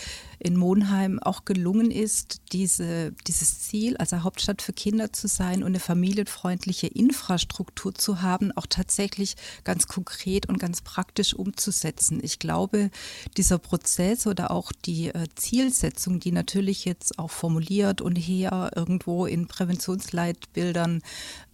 in 0.46 0.58
Monheim 0.58 1.18
auch 1.18 1.44
gelungen 1.44 1.90
ist, 1.90 2.40
diese, 2.52 3.14
dieses 3.25 3.62
Ziel, 3.62 3.98
also 3.98 4.22
Hauptstadt 4.22 4.62
für 4.62 4.74
Kinder 4.74 5.12
zu 5.12 5.28
sein 5.28 5.64
und 5.64 5.70
eine 5.70 5.80
familienfreundliche 5.80 6.86
Infrastruktur 6.86 7.96
zu 7.96 8.22
haben, 8.22 8.52
auch 8.52 8.68
tatsächlich 8.70 9.38
ganz 9.64 9.88
konkret 9.88 10.48
und 10.48 10.60
ganz 10.60 10.82
praktisch 10.82 11.34
umzusetzen. 11.34 12.20
Ich 12.22 12.38
glaube, 12.38 12.92
dieser 13.38 13.58
Prozess 13.58 14.28
oder 14.28 14.52
auch 14.52 14.72
die 14.72 15.08
äh, 15.08 15.25
Zielsetzung, 15.34 16.20
die 16.20 16.32
natürlich 16.32 16.86
jetzt 16.86 17.18
auch 17.18 17.32
formuliert 17.32 18.02
und 18.02 18.16
hier 18.16 18.70
irgendwo 18.75 19.25
in 19.25 19.48
Präventionsleitbildern 19.48 21.02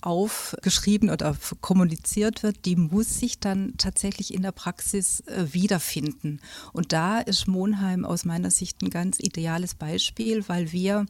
aufgeschrieben 0.01 1.09
oder 1.09 1.37
kommuniziert 1.61 2.43
wird, 2.43 2.65
die 2.65 2.75
muss 2.75 3.19
sich 3.19 3.39
dann 3.39 3.75
tatsächlich 3.77 4.33
in 4.33 4.41
der 4.41 4.51
Praxis 4.51 5.21
äh, 5.21 5.53
wiederfinden. 5.53 6.41
Und 6.73 6.91
da 6.91 7.19
ist 7.19 7.47
Monheim 7.47 8.03
aus 8.03 8.25
meiner 8.25 8.51
Sicht 8.51 8.80
ein 8.81 8.89
ganz 8.89 9.19
ideales 9.19 9.75
Beispiel, 9.75 10.47
weil 10.47 10.71
wir 10.71 11.05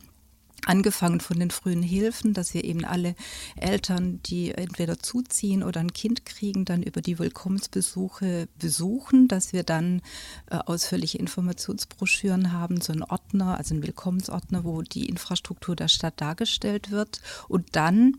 Angefangen 0.66 1.22
von 1.22 1.40
den 1.40 1.50
frühen 1.50 1.82
Hilfen, 1.82 2.36
dass 2.36 2.54
wir 2.54 2.63
eben 2.63 2.86
alle 2.86 3.16
Eltern, 3.56 4.20
die 4.28 4.51
entweder 4.51 5.00
zuziehen 5.00 5.63
oder 5.63 5.80
ein 5.80 5.92
Kind 5.94 6.24
kriegen, 6.24 6.66
dann 6.66 6.84
über 6.84 7.01
die 7.01 7.18
Willkommensbesuche 7.18 8.48
besuchen, 8.60 9.28
dass 9.28 9.54
wir 9.54 9.63
dann 9.63 10.04
äh, 10.51 10.58
ausführliche 10.58 11.18
Informationsbroschüren 11.18 12.51
haben, 12.51 12.80
so 12.80 12.94
einen 12.94 13.01
Ordner, 13.01 13.58
also 13.58 13.74
einen 13.74 13.84
Willkommensordner, 13.84 14.63
wo 14.63 14.84
die 14.84 15.10
Infrastruktur 15.10 15.75
der 15.75 15.88
Stadt 15.88 16.22
dargestellt 16.22 16.92
wird. 16.92 17.22
Und 17.48 17.75
dann 17.75 18.18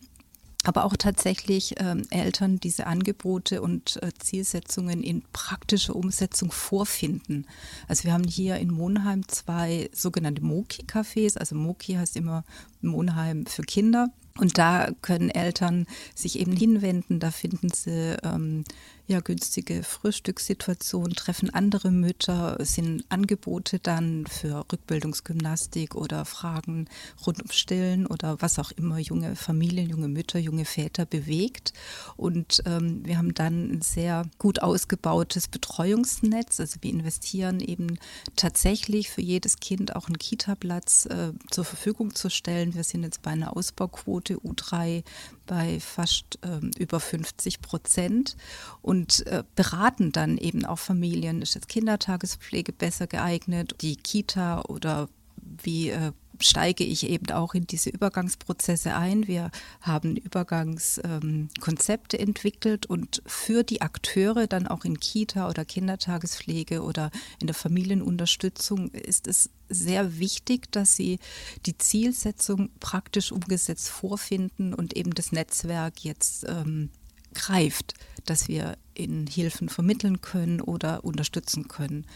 aber 0.64 0.85
auch 0.85 0.97
tatsächlich 0.97 1.75
ähm, 1.78 2.02
Eltern 2.11 2.59
diese 2.59 2.87
Angebote 2.87 3.62
und 3.62 4.02
äh, 4.02 4.11
Zielsetzungen 4.19 5.02
in 5.02 5.23
praktischer 5.33 5.97
Umsetzung 5.97 6.52
vorfinden. 6.52 7.47
Also 7.88 8.04
wir 8.04 8.12
haben 8.12 8.25
hier 8.25 8.57
in 8.57 8.73
Monheim 8.73 9.26
zwei 9.28 9.90
sogenannte 9.92 10.42
Moki-Cafés, 10.42 11.38
also 11.38 11.54
Moki 11.57 11.95
heißt 11.95 12.16
immer 12.16 12.45
Monheim 12.82 13.46
für 13.46 13.62
Kinder. 13.62 14.08
Und 14.38 14.56
da 14.56 14.88
können 15.02 15.28
Eltern 15.28 15.86
sich 16.14 16.38
eben 16.38 16.56
hinwenden, 16.56 17.20
da 17.20 17.30
finden 17.30 17.68
sie 17.70 18.16
ähm, 18.22 18.64
ja, 19.06 19.20
günstige 19.20 19.82
Frühstückssituationen, 19.82 21.14
treffen 21.14 21.50
andere 21.50 21.90
Mütter, 21.90 22.56
sind 22.60 23.04
Angebote 23.08 23.78
dann 23.78 24.26
für 24.26 24.64
Rückbildungsgymnastik 24.72 25.94
oder 25.94 26.24
Fragen 26.24 26.88
rund 27.26 27.42
um 27.42 27.50
Stillen 27.50 28.06
oder 28.06 28.40
was 28.40 28.58
auch 28.58 28.70
immer 28.72 28.98
junge 28.98 29.36
Familien, 29.36 29.88
junge 29.88 30.08
Mütter, 30.08 30.38
junge 30.38 30.64
Väter 30.64 31.04
bewegt. 31.04 31.72
Und 32.16 32.62
ähm, 32.64 33.04
wir 33.04 33.18
haben 33.18 33.34
dann 33.34 33.70
ein 33.70 33.82
sehr 33.82 34.24
gut 34.38 34.62
ausgebautes 34.62 35.48
Betreuungsnetz. 35.48 36.60
Also 36.60 36.78
wir 36.80 36.90
investieren 36.90 37.60
eben 37.60 37.98
tatsächlich 38.36 39.10
für 39.10 39.20
jedes 39.20 39.58
Kind 39.58 39.96
auch 39.96 40.06
einen 40.06 40.18
Kita-Platz 40.18 41.06
äh, 41.06 41.32
zur 41.50 41.64
Verfügung 41.64 42.14
zu 42.14 42.30
stellen. 42.30 42.71
Wir 42.74 42.84
sind 42.84 43.02
jetzt 43.02 43.22
bei 43.22 43.30
einer 43.30 43.56
Ausbauquote 43.56 44.36
U3 44.36 45.04
bei 45.46 45.80
fast 45.80 46.38
ähm, 46.42 46.70
über 46.78 47.00
50 47.00 47.60
Prozent. 47.60 48.36
Und 48.80 49.26
äh, 49.26 49.44
beraten 49.54 50.12
dann 50.12 50.38
eben 50.38 50.64
auch 50.64 50.78
Familien, 50.78 51.42
ist 51.42 51.54
jetzt 51.54 51.68
Kindertagespflege 51.68 52.72
besser 52.72 53.06
geeignet, 53.06 53.76
die 53.80 53.96
Kita 53.96 54.62
oder 54.62 55.08
wie 55.42 55.90
äh, 55.90 56.12
steige 56.40 56.84
ich 56.84 57.08
eben 57.08 57.30
auch 57.32 57.54
in 57.54 57.66
diese 57.66 57.90
Übergangsprozesse 57.90 58.94
ein. 58.94 59.26
Wir 59.26 59.50
haben 59.80 60.16
Übergangskonzepte 60.16 62.16
ähm, 62.16 62.28
entwickelt 62.28 62.87
und 62.87 63.22
für 63.26 63.62
die 63.62 63.82
Akteure 63.82 64.46
dann 64.46 64.66
auch 64.66 64.84
in 64.84 64.99
Kita 64.99 65.49
oder 65.49 65.64
Kindertagespflege 65.64 66.82
oder 66.82 67.11
in 67.40 67.46
der 67.46 67.54
Familienunterstützung 67.54 68.90
ist 68.90 69.28
es 69.28 69.50
sehr 69.68 70.18
wichtig, 70.18 70.70
dass 70.72 70.96
sie 70.96 71.18
die 71.66 71.78
Zielsetzung 71.78 72.70
praktisch 72.80 73.32
umgesetzt 73.32 73.88
vorfinden 73.88 74.75
und 74.75 74.96
eben 74.96 75.14
das 75.14 75.32
Netzwerk 75.32 76.04
jetzt 76.04 76.44
ähm, 76.49 76.90
greift, 77.34 77.94
dass 78.26 78.48
wir 78.48 78.76
in 78.94 79.26
Hilfen 79.26 79.68
vermitteln 79.68 80.20
können 80.20 80.60
oder 80.60 81.04
unterstützen 81.04 81.68
können. 81.68 82.06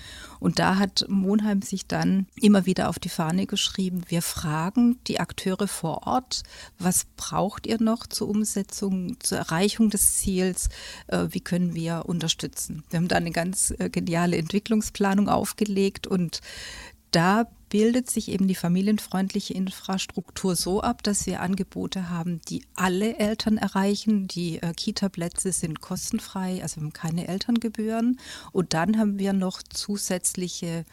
Und 0.40 0.58
da 0.58 0.76
hat 0.76 1.06
Monheim 1.08 1.62
sich 1.62 1.86
dann 1.86 2.26
immer 2.36 2.66
wieder 2.66 2.88
auf 2.88 2.98
die 2.98 3.08
Fahne 3.08 3.46
geschrieben, 3.46 4.02
wir 4.08 4.22
fragen 4.22 4.98
die 5.06 5.20
Akteure 5.20 5.68
vor 5.68 6.06
Ort, 6.06 6.42
was 6.78 7.06
braucht 7.16 7.66
ihr 7.66 7.80
noch 7.80 8.06
zur 8.06 8.28
Umsetzung, 8.28 9.18
zur 9.20 9.38
Erreichung 9.38 9.90
des 9.90 10.18
Ziels, 10.18 10.68
äh, 11.06 11.28
wie 11.30 11.40
können 11.40 11.74
wir 11.74 12.04
unterstützen. 12.06 12.84
Wir 12.90 12.98
haben 12.98 13.08
da 13.08 13.16
eine 13.16 13.30
ganz 13.30 13.72
äh, 13.78 13.88
geniale 13.88 14.36
Entwicklungsplanung 14.36 15.28
aufgelegt 15.28 16.06
und 16.06 16.40
da 17.16 17.46
bildet 17.70 18.10
sich 18.10 18.28
eben 18.28 18.46
die 18.46 18.54
familienfreundliche 18.54 19.54
Infrastruktur 19.54 20.54
so 20.54 20.82
ab, 20.82 21.02
dass 21.02 21.26
wir 21.26 21.40
Angebote 21.40 22.10
haben, 22.10 22.42
die 22.48 22.62
alle 22.74 23.16
Eltern 23.16 23.56
erreichen. 23.56 24.28
Die 24.28 24.62
äh, 24.62 24.74
Kita-Plätze 24.74 25.50
sind 25.50 25.80
kostenfrei, 25.80 26.62
also 26.62 26.80
haben 26.82 26.92
keine 26.92 27.26
Elterngebühren. 27.26 28.20
Und 28.52 28.74
dann 28.74 28.98
haben 28.98 29.18
wir 29.18 29.32
noch 29.32 29.62
zusätzliche 29.62 30.84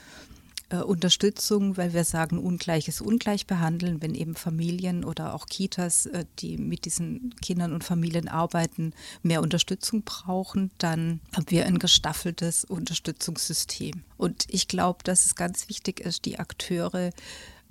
äh, 0.70 0.78
Unterstützung, 0.78 1.78
weil 1.78 1.94
wir 1.94 2.04
sagen, 2.04 2.38
Ungleiches 2.38 3.02
ungleich 3.02 3.48
behandeln, 3.48 4.02
wenn 4.02 4.16
eben 4.16 4.36
Familien 4.36 5.04
oder 5.04 5.34
auch 5.34 5.46
Kitas, 5.46 6.06
äh, 6.08 6.26
die 6.40 6.58
mit 6.58 6.86
diesen 6.86 7.36
Kindern 7.42 7.74
und 7.74 7.84
Familien 7.84 8.28
arbeiten, 8.28 8.94
mehr 9.22 9.42
Unterstützung 9.42 10.04
brauchen, 10.04 10.72
dann 10.78 11.20
haben 11.36 11.46
wir 11.50 11.66
ein 11.66 11.80
gestaffeltes 11.80 12.66
Unterstützungssystem. 12.66 14.04
Und 14.18 14.46
ich 14.48 14.68
glaube, 14.68 15.00
dass 15.04 15.26
es 15.26 15.36
ganz 15.36 15.70
wichtig 15.70 16.00
ist, 16.00 16.26
die 16.26 16.40
Akteure 16.40 17.12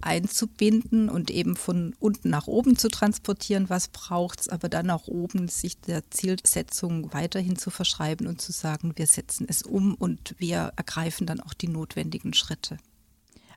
einzubinden 0.03 1.09
und 1.09 1.31
eben 1.31 1.57
von 1.57 1.95
unten 1.99 2.31
nach 2.31 2.47
oben 2.47 2.77
zu 2.77 2.89
transportieren, 2.89 3.71
was 3.71 3.89
braucht 3.89 4.41
es, 4.41 4.49
aber 4.49 4.69
dann 4.69 4.91
auch 4.91 5.09
oben 5.09 5.49
sich 5.49 5.81
der 5.81 6.11
Zielsetzung 6.11 7.13
weiterhin 7.13 7.57
zu 7.57 7.71
verschreiben 7.71 8.27
und 8.27 8.41
zu 8.41 8.53
sagen, 8.53 8.93
wir 8.97 9.07
setzen 9.07 9.47
es 9.49 9.63
um 9.63 9.95
und 9.95 10.35
wir 10.39 10.73
ergreifen 10.77 11.27
dann 11.27 11.41
auch 11.41 11.55
die 11.55 11.69
notwendigen 11.69 12.35
Schritte. 12.35 12.79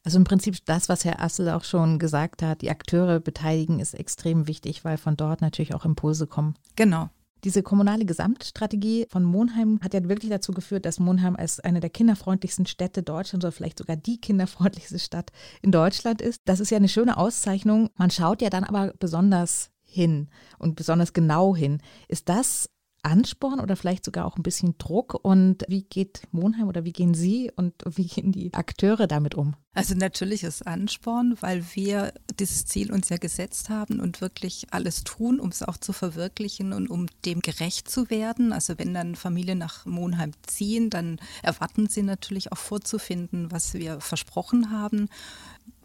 Also 0.04 0.20
im 0.20 0.24
Prinzip 0.24 0.64
das, 0.66 0.88
was 0.88 1.04
Herr 1.04 1.20
Assel 1.20 1.50
auch 1.50 1.64
schon 1.64 1.98
gesagt 1.98 2.44
hat, 2.44 2.62
die 2.62 2.70
Akteure 2.70 3.20
beteiligen, 3.20 3.80
ist 3.80 3.96
extrem 3.96 4.48
wichtig, 4.48 4.86
weil 4.86 4.98
von 4.98 5.18
dort 5.18 5.42
natürlich 5.42 5.74
auch 5.74 5.84
Impulse 5.84 6.28
kommen. 6.28 6.56
Genau. 6.76 7.10
Diese 7.46 7.62
kommunale 7.62 8.06
Gesamtstrategie 8.06 9.06
von 9.12 9.24
Monheim 9.24 9.80
hat 9.84 9.94
ja 9.94 10.10
wirklich 10.10 10.32
dazu 10.32 10.52
geführt, 10.52 10.84
dass 10.84 11.00
Monheim 11.00 11.36
als 11.36 11.60
eine 11.60 11.80
der 11.80 11.92
kinderfreundlichsten 11.92 12.66
Städte 12.66 13.04
Deutschlands 13.04 13.46
oder 13.46 13.52
vielleicht 13.52 13.78
sogar 13.78 13.96
die 13.96 14.20
kinderfreundlichste 14.20 14.98
Stadt 14.98 15.32
in 15.62 15.72
Deutschland 15.72 16.24
ist. 16.24 16.42
Das 16.46 16.60
ist 16.60 16.72
ja 16.72 16.78
eine 16.78 16.90
schöne 16.90 17.18
Auszeichnung. 17.18 17.92
Man 17.98 18.10
schaut 18.10 18.42
ja 18.42 18.50
dann 18.50 18.64
aber 18.64 18.94
besonders 18.98 19.70
hin 19.84 20.30
und 20.58 20.76
besonders 20.76 21.14
genau 21.14 21.56
hin. 21.56 21.84
Ist 22.08 22.30
das 22.30 22.68
Ansporn 23.06 23.60
oder 23.60 23.76
vielleicht 23.76 24.06
sogar 24.06 24.26
auch 24.26 24.38
ein 24.38 24.44
bisschen 24.44 24.78
Druck? 24.78 25.20
Und 25.22 25.64
wie 25.68 25.84
geht 25.84 26.24
Monheim 26.32 26.68
oder 26.68 26.84
wie 26.84 26.94
gehen 26.94 27.14
Sie 27.14 27.52
und 27.56 27.74
wie 27.86 28.08
gehen 28.08 28.32
die 28.32 28.54
Akteure 28.54 29.08
damit 29.08 29.36
um? 29.36 29.56
Also 29.74 29.94
natürlich 29.94 30.44
ist 30.44 30.66
Ansporn, 30.66 31.36
weil 31.42 31.64
wir 31.74 32.14
dieses 32.40 32.66
Ziel 32.66 32.94
uns 32.94 33.10
ja 33.10 33.18
gesetzt 33.18 33.70
haben 33.70 34.00
und 34.00 34.22
wirklich 34.22 34.68
alles 34.72 35.04
tun, 35.04 35.40
um 35.40 35.50
es 35.50 35.64
auch 35.64 35.76
zu 35.76 35.92
verwirklichen 35.92 36.72
und 36.72 36.90
um 36.90 37.08
dem 37.26 37.42
gerecht 37.42 37.90
zu 37.90 38.10
werden. 38.10 38.54
Also 38.54 38.78
wenn 38.78 38.94
dann 38.94 39.16
Familien 39.16 39.58
nach 39.58 39.86
Monheim 39.86 40.32
ziehen, 40.48 40.90
dann 40.90 41.20
erwarten 41.44 41.88
sie 41.88 42.04
natürlich 42.04 42.54
auch 42.54 42.58
vorzufinden, 42.58 43.52
was 43.52 43.74
wir 43.74 44.00
versprochen 44.00 44.72
haben. 44.72 45.10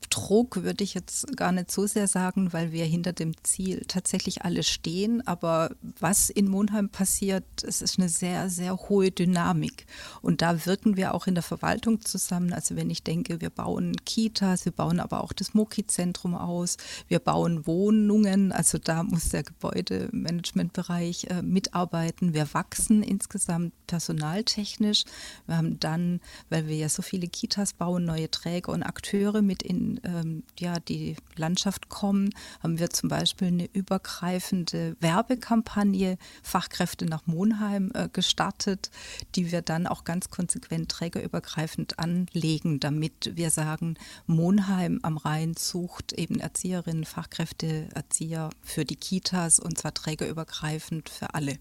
Druck 0.09 0.63
würde 0.63 0.83
ich 0.83 0.95
jetzt 0.95 1.37
gar 1.37 1.53
nicht 1.53 1.71
so 1.71 1.87
sehr 1.87 2.09
sagen, 2.09 2.53
weil 2.53 2.73
wir 2.73 2.85
hinter 2.85 3.13
dem 3.13 3.33
Ziel 3.45 3.85
tatsächlich 3.87 4.43
alle 4.43 4.63
stehen. 4.63 5.27
Aber 5.27 5.71
was 5.99 6.31
in 6.31 6.49
Monheim 6.49 6.89
passiert, 6.89 7.45
es 7.63 7.83
ist 7.83 7.99
eine 7.99 8.09
sehr, 8.09 8.49
sehr 8.49 8.77
hohe 8.77 9.11
Dynamik. 9.11 9.87
Und 10.23 10.43
da 10.43 10.65
wirken 10.67 10.97
wir 10.97 11.15
auch 11.15 11.27
in 11.27 11.35
der 11.35 11.43
Verwaltung 11.43 12.01
zusammen. 12.01 12.53
Also 12.53 12.77
wenn 12.77 12.91
ich 12.91 13.03
denke, 13.03 13.41
wir 13.41 13.51
bauen 13.51 13.95
Kitas, 14.05 14.65
wir 14.65 14.73
bauen 14.73 15.01
aber 15.01 15.23
auch 15.23 15.33
das 15.33 15.55
Moki-Zentrum 15.55 16.35
aus, 16.35 16.77
wir 17.09 17.19
bauen 17.19 17.67
Wohnungen. 17.67 18.53
Also 18.53 18.79
da 18.79 19.03
muss 19.03 19.29
der 19.29 19.43
Gebäudemanagementbereich 19.43 21.27
äh, 21.31 21.43
mitarbeiten. 21.43 22.35
Wir 22.35 22.53
wachsen 22.55 23.03
insgesamt 23.03 23.75
personaltechnisch. 23.87 25.05
Wir 25.47 25.57
haben 25.57 25.79
dann, 25.79 26.21
weil 26.49 26.67
wir 26.67 26.77
ja 26.77 26.89
so 26.89 27.03
viele 27.03 27.29
Kitas 27.29 27.75
bauen, 27.75 28.05
neue 28.05 28.31
Träger 28.31 28.73
und 28.73 28.83
Akteure 28.83 29.43
mit 29.43 29.63
in 29.63 29.90
ähm, 30.05 30.43
ja, 30.59 30.79
die 30.79 31.17
Landschaft 31.37 31.89
kommen, 31.89 32.31
haben 32.63 32.79
wir 32.79 32.91
zum 32.91 33.09
Beispiel 33.09 33.49
eine 33.49 33.69
übergreifende 33.73 34.97
Werbekampagne 35.01 36.19
Fachkräfte 36.43 37.07
nach 37.07 37.27
Monheim 37.27 37.91
äh, 37.95 38.09
gestartet, 38.13 38.91
die 39.35 39.51
wir 39.51 39.63
dann 39.63 39.87
auch 39.87 40.05
ganz 40.05 40.31
konsequent 40.31 40.91
trägerübergreifend 40.91 41.99
anlegen, 41.99 42.81
damit 42.81 43.33
wir 43.35 43.51
sagen, 43.51 43.97
Monheim 44.27 45.01
am 45.03 45.17
Rhein 45.17 45.55
sucht 45.57 46.13
eben 46.13 46.41
Erzieherinnen, 46.41 47.05
Fachkräfte, 47.05 47.89
Erzieher 47.95 48.51
für 48.63 48.85
die 48.85 48.97
Kitas 48.97 49.59
und 49.59 49.79
zwar 49.79 49.95
trägerübergreifend 49.95 51.09
für 51.09 51.35
alle. 51.35 51.59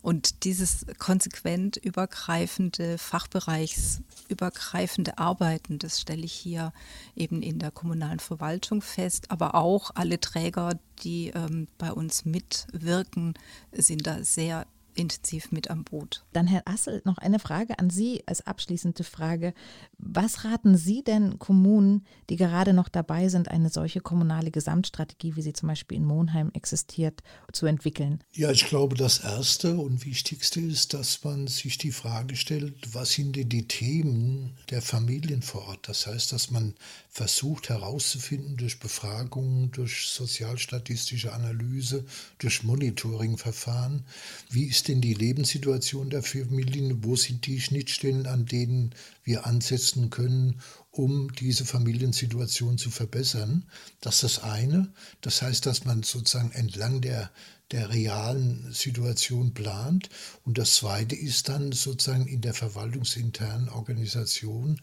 Und 0.00 0.44
dieses 0.44 0.86
konsequent 0.98 1.76
übergreifende, 1.76 2.98
fachbereichsübergreifende 2.98 5.18
Arbeiten, 5.18 5.78
das 5.78 6.00
stelle 6.00 6.24
ich 6.24 6.32
hier 6.32 6.72
eben 7.16 7.42
in 7.42 7.58
der 7.58 7.72
kommunalen 7.72 8.20
Verwaltung 8.20 8.80
fest. 8.80 9.30
Aber 9.30 9.54
auch 9.54 9.90
alle 9.94 10.18
Träger, 10.20 10.78
die 11.02 11.32
ähm, 11.34 11.68
bei 11.78 11.92
uns 11.92 12.24
mitwirken, 12.24 13.34
sind 13.72 14.06
da 14.06 14.22
sehr 14.22 14.66
intensiv 14.94 15.52
mit 15.52 15.70
am 15.70 15.84
Boot. 15.84 16.24
Dann, 16.32 16.46
Herr 16.46 16.62
Assel, 16.66 17.02
noch 17.04 17.18
eine 17.18 17.38
Frage 17.38 17.78
an 17.78 17.90
Sie 17.90 18.22
als 18.26 18.46
abschließende 18.46 19.04
Frage. 19.04 19.54
Was 19.98 20.44
raten 20.44 20.76
Sie 20.76 21.02
denn 21.02 21.38
Kommunen, 21.38 22.04
die 22.30 22.36
gerade 22.36 22.72
noch 22.72 22.88
dabei 22.88 23.28
sind, 23.28 23.48
eine 23.48 23.70
solche 23.70 24.00
kommunale 24.00 24.50
Gesamtstrategie, 24.50 25.36
wie 25.36 25.42
sie 25.42 25.52
zum 25.52 25.68
Beispiel 25.68 25.98
in 25.98 26.04
Monheim 26.04 26.50
existiert, 26.52 27.22
zu 27.52 27.66
entwickeln? 27.66 28.22
Ja, 28.32 28.50
ich 28.50 28.66
glaube, 28.66 28.96
das 28.96 29.20
Erste 29.20 29.76
und 29.76 30.04
Wichtigste 30.04 30.60
ist, 30.60 30.94
dass 30.94 31.22
man 31.24 31.46
sich 31.46 31.78
die 31.78 31.92
Frage 31.92 32.36
stellt, 32.36 32.94
was 32.94 33.12
sind 33.12 33.36
denn 33.36 33.48
die 33.48 33.68
Themen 33.68 34.56
der 34.70 34.82
Familien 34.82 35.42
vor 35.42 35.68
Ort? 35.68 35.88
Das 35.88 36.06
heißt, 36.06 36.32
dass 36.32 36.50
man 36.50 36.74
versucht 37.18 37.68
herauszufinden 37.68 38.56
durch 38.56 38.78
Befragungen, 38.78 39.72
durch 39.72 40.06
sozialstatistische 40.06 41.32
Analyse, 41.32 42.04
durch 42.38 42.62
Monitoringverfahren, 42.62 44.04
wie 44.50 44.66
ist 44.66 44.86
denn 44.86 45.00
die 45.00 45.14
Lebenssituation 45.14 46.10
der 46.10 46.22
Familien? 46.22 47.02
Wo 47.02 47.16
sind 47.16 47.44
die 47.46 47.60
Schnittstellen, 47.60 48.28
an 48.28 48.46
denen 48.46 48.94
wir 49.24 49.46
ansetzen 49.46 50.10
können, 50.10 50.60
um 50.92 51.32
diese 51.32 51.64
Familiensituation 51.64 52.78
zu 52.78 52.88
verbessern? 52.92 53.64
Das 54.00 54.22
ist 54.22 54.22
das 54.22 54.44
eine. 54.44 54.92
Das 55.20 55.42
heißt, 55.42 55.66
dass 55.66 55.84
man 55.84 56.04
sozusagen 56.04 56.52
entlang 56.52 57.00
der 57.00 57.32
der 57.72 57.90
realen 57.90 58.72
Situation 58.72 59.52
plant. 59.52 60.08
Und 60.44 60.58
das 60.58 60.74
Zweite 60.74 61.14
ist 61.14 61.48
dann 61.48 61.72
sozusagen 61.72 62.26
in 62.26 62.40
der 62.40 62.54
verwaltungsinternen 62.54 63.68
Organisation 63.68 64.80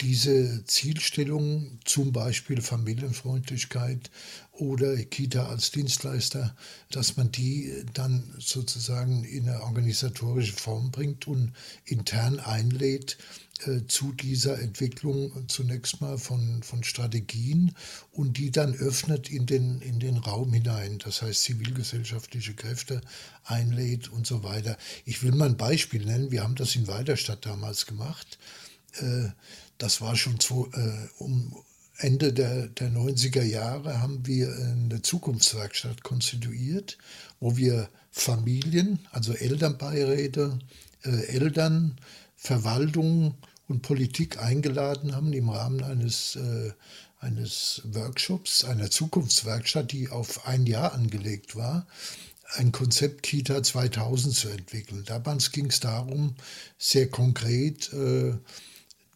diese 0.00 0.64
Zielstellung, 0.64 1.78
zum 1.84 2.12
Beispiel 2.12 2.60
Familienfreundlichkeit 2.60 4.10
oder 4.52 4.96
Kita 4.96 5.46
als 5.46 5.70
Dienstleister, 5.70 6.56
dass 6.90 7.16
man 7.16 7.30
die 7.30 7.84
dann 7.94 8.34
sozusagen 8.38 9.24
in 9.24 9.48
eine 9.48 9.62
organisatorische 9.62 10.54
Form 10.54 10.90
bringt 10.90 11.28
und 11.28 11.52
intern 11.84 12.40
einlädt 12.40 13.16
zu 13.86 14.12
dieser 14.12 14.58
Entwicklung 14.60 15.48
zunächst 15.48 16.00
mal 16.00 16.18
von, 16.18 16.62
von 16.62 16.82
Strategien 16.82 17.76
und 18.10 18.36
die 18.38 18.50
dann 18.50 18.74
öffnet 18.74 19.30
in 19.30 19.46
den, 19.46 19.80
in 19.80 20.00
den 20.00 20.16
Raum 20.16 20.52
hinein, 20.52 20.98
das 20.98 21.22
heißt 21.22 21.42
zivilgesellschaftliche 21.42 22.54
Kräfte 22.54 23.00
einlädt 23.44 24.08
und 24.08 24.26
so 24.26 24.42
weiter. 24.42 24.76
Ich 25.04 25.22
will 25.22 25.32
mal 25.32 25.48
ein 25.48 25.56
Beispiel 25.56 26.04
nennen, 26.04 26.32
wir 26.32 26.42
haben 26.42 26.56
das 26.56 26.74
in 26.74 26.88
Weiderstadt 26.88 27.46
damals 27.46 27.86
gemacht. 27.86 28.38
Äh, 29.00 29.28
das 29.78 30.00
war 30.00 30.16
schon 30.16 30.38
äh, 30.74 31.08
um 31.18 31.54
Ende 31.98 32.32
der, 32.32 32.68
der 32.68 32.90
90er 32.90 33.42
Jahre 33.42 34.00
haben 34.00 34.26
wir 34.26 34.52
eine 34.52 35.02
Zukunftswerkstatt 35.02 36.02
konstituiert, 36.02 36.98
wo 37.38 37.56
wir 37.56 37.88
Familien, 38.10 38.98
also 39.12 39.32
Elternbeiräte, 39.32 40.58
äh, 41.04 41.26
Eltern, 41.26 41.96
Verwaltung 42.42 43.34
und 43.68 43.82
Politik 43.82 44.42
eingeladen 44.42 45.14
haben 45.14 45.32
im 45.32 45.48
Rahmen 45.48 45.84
eines, 45.84 46.34
äh, 46.34 46.72
eines 47.20 47.82
Workshops, 47.84 48.64
einer 48.64 48.90
Zukunftswerkstatt, 48.90 49.92
die 49.92 50.08
auf 50.08 50.44
ein 50.44 50.66
Jahr 50.66 50.92
angelegt 50.92 51.54
war 51.54 51.86
ein 52.54 52.72
Konzept 52.72 53.22
Kita 53.22 53.62
2000 53.62 54.34
zu 54.34 54.48
entwickeln. 54.48 55.04
Damals 55.06 55.52
ging 55.52 55.66
es 55.66 55.80
darum, 55.80 56.34
sehr 56.76 57.08
konkret 57.08 57.92
äh, 57.92 58.34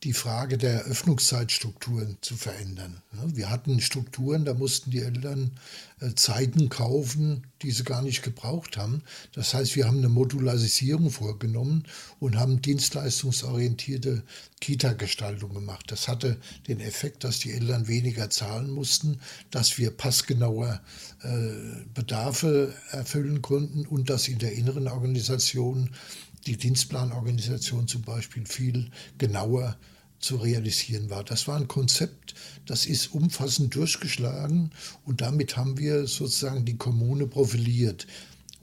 die 0.02 0.12
Frage 0.12 0.58
der 0.58 0.84
Öffnungszeitstrukturen 0.84 2.18
zu 2.20 2.36
verändern. 2.36 3.02
Wir 3.12 3.50
hatten 3.50 3.80
Strukturen, 3.80 4.44
da 4.44 4.52
mussten 4.52 4.90
die 4.90 5.00
Eltern 5.00 5.52
äh, 6.00 6.14
Zeiten 6.14 6.68
kaufen, 6.68 7.46
die 7.62 7.70
sie 7.70 7.82
gar 7.82 8.02
nicht 8.02 8.22
gebraucht 8.22 8.76
haben. 8.76 9.02
Das 9.32 9.54
heißt, 9.54 9.74
wir 9.74 9.86
haben 9.86 9.98
eine 9.98 10.10
Modularisierung 10.10 11.10
vorgenommen 11.10 11.84
und 12.20 12.36
haben 12.36 12.60
dienstleistungsorientierte 12.60 14.22
Kita-Gestaltung 14.60 15.54
gemacht. 15.54 15.90
Das 15.90 16.08
hatte 16.08 16.36
den 16.68 16.80
Effekt, 16.80 17.24
dass 17.24 17.38
die 17.38 17.52
Eltern 17.52 17.88
weniger 17.88 18.28
zahlen 18.28 18.70
mussten, 18.70 19.20
dass 19.50 19.78
wir 19.78 19.90
passgenauer 19.90 20.82
äh, 21.22 21.84
Bedarfe 21.94 22.74
erfüllen 22.90 23.40
konnten 23.40 23.86
und 23.86 24.10
dass 24.10 24.28
in 24.28 24.38
der 24.38 24.52
inneren 24.52 24.88
Organisation 24.88 25.90
die 26.46 26.56
Dienstplanorganisation 26.56 27.88
zum 27.88 28.02
Beispiel 28.02 28.46
viel 28.46 28.90
genauer 29.18 29.76
zu 30.18 30.36
realisieren 30.36 31.10
war. 31.10 31.24
Das 31.24 31.46
war 31.46 31.56
ein 31.56 31.68
Konzept, 31.68 32.34
das 32.64 32.86
ist 32.86 33.12
umfassend 33.12 33.74
durchgeschlagen 33.74 34.70
und 35.04 35.20
damit 35.20 35.56
haben 35.56 35.78
wir 35.78 36.06
sozusagen 36.06 36.64
die 36.64 36.76
Kommune 36.76 37.26
profiliert. 37.26 38.06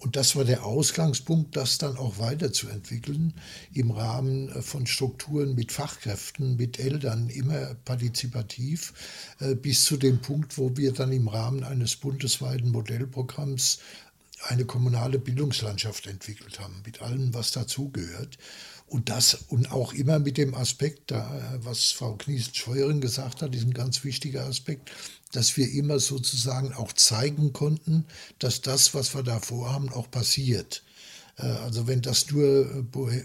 Und 0.04 0.18
das 0.18 0.36
war 0.36 0.44
der 0.44 0.66
Ausgangspunkt, 0.66 1.56
das 1.56 1.78
dann 1.78 1.96
auch 1.96 2.20
weiterzuentwickeln 2.20 3.34
im 3.74 3.90
Rahmen 3.90 4.50
äh, 4.50 4.62
von 4.62 4.86
Strukturen 4.86 5.56
mit 5.56 5.72
Fachkräften, 5.72 6.58
mit 6.58 6.78
Eltern, 6.78 7.30
immer 7.30 7.74
partizipativ, 7.86 8.94
äh, 9.40 9.56
bis 9.56 9.86
zu 9.86 9.96
dem 9.96 10.20
Punkt, 10.20 10.58
wo 10.58 10.76
wir 10.76 10.92
dann 10.92 11.14
im 11.14 11.30
Rahmen 11.30 11.64
eines 11.64 11.96
bundesweiten 11.96 12.70
Modellprogramms 12.72 13.80
eine 14.48 14.66
kommunale 14.66 15.20
Bildungslandschaft 15.20 16.08
entwickelt 16.08 16.60
haben, 16.60 16.82
mit 16.86 17.02
allem, 17.02 17.34
was 17.34 17.52
dazugehört. 17.52 18.38
Und 18.88 19.10
das 19.10 19.34
und 19.48 19.72
auch 19.72 19.94
immer 19.94 20.20
mit 20.20 20.38
dem 20.38 20.54
Aspekt, 20.54 21.12
da, 21.12 21.58
was 21.64 21.92
Frau 21.92 22.16
Kniesel-Scheuren 22.16 23.02
gesagt 23.02 23.42
hat, 23.42 23.56
ist 23.56 23.64
ein 23.64 23.74
ganz 23.74 24.04
wichtiger 24.04 24.46
Aspekt, 24.46 24.92
dass 25.32 25.58
wir 25.58 25.72
immer 25.72 26.00
sozusagen 26.00 26.74
auch 26.74 26.94
zeigen 26.94 27.54
konnten, 27.54 28.06
dass 28.40 28.62
das, 28.62 28.94
was 28.94 29.16
wir 29.16 29.24
da 29.24 29.40
vorhaben, 29.40 29.90
auch 29.90 30.12
passiert. 30.12 30.83
Äh, 31.38 31.46
also 31.46 31.88
wenn 31.88 32.02
das 32.02 32.30
nur 32.32 32.44
äh, 32.46 33.18
äh, 33.18 33.22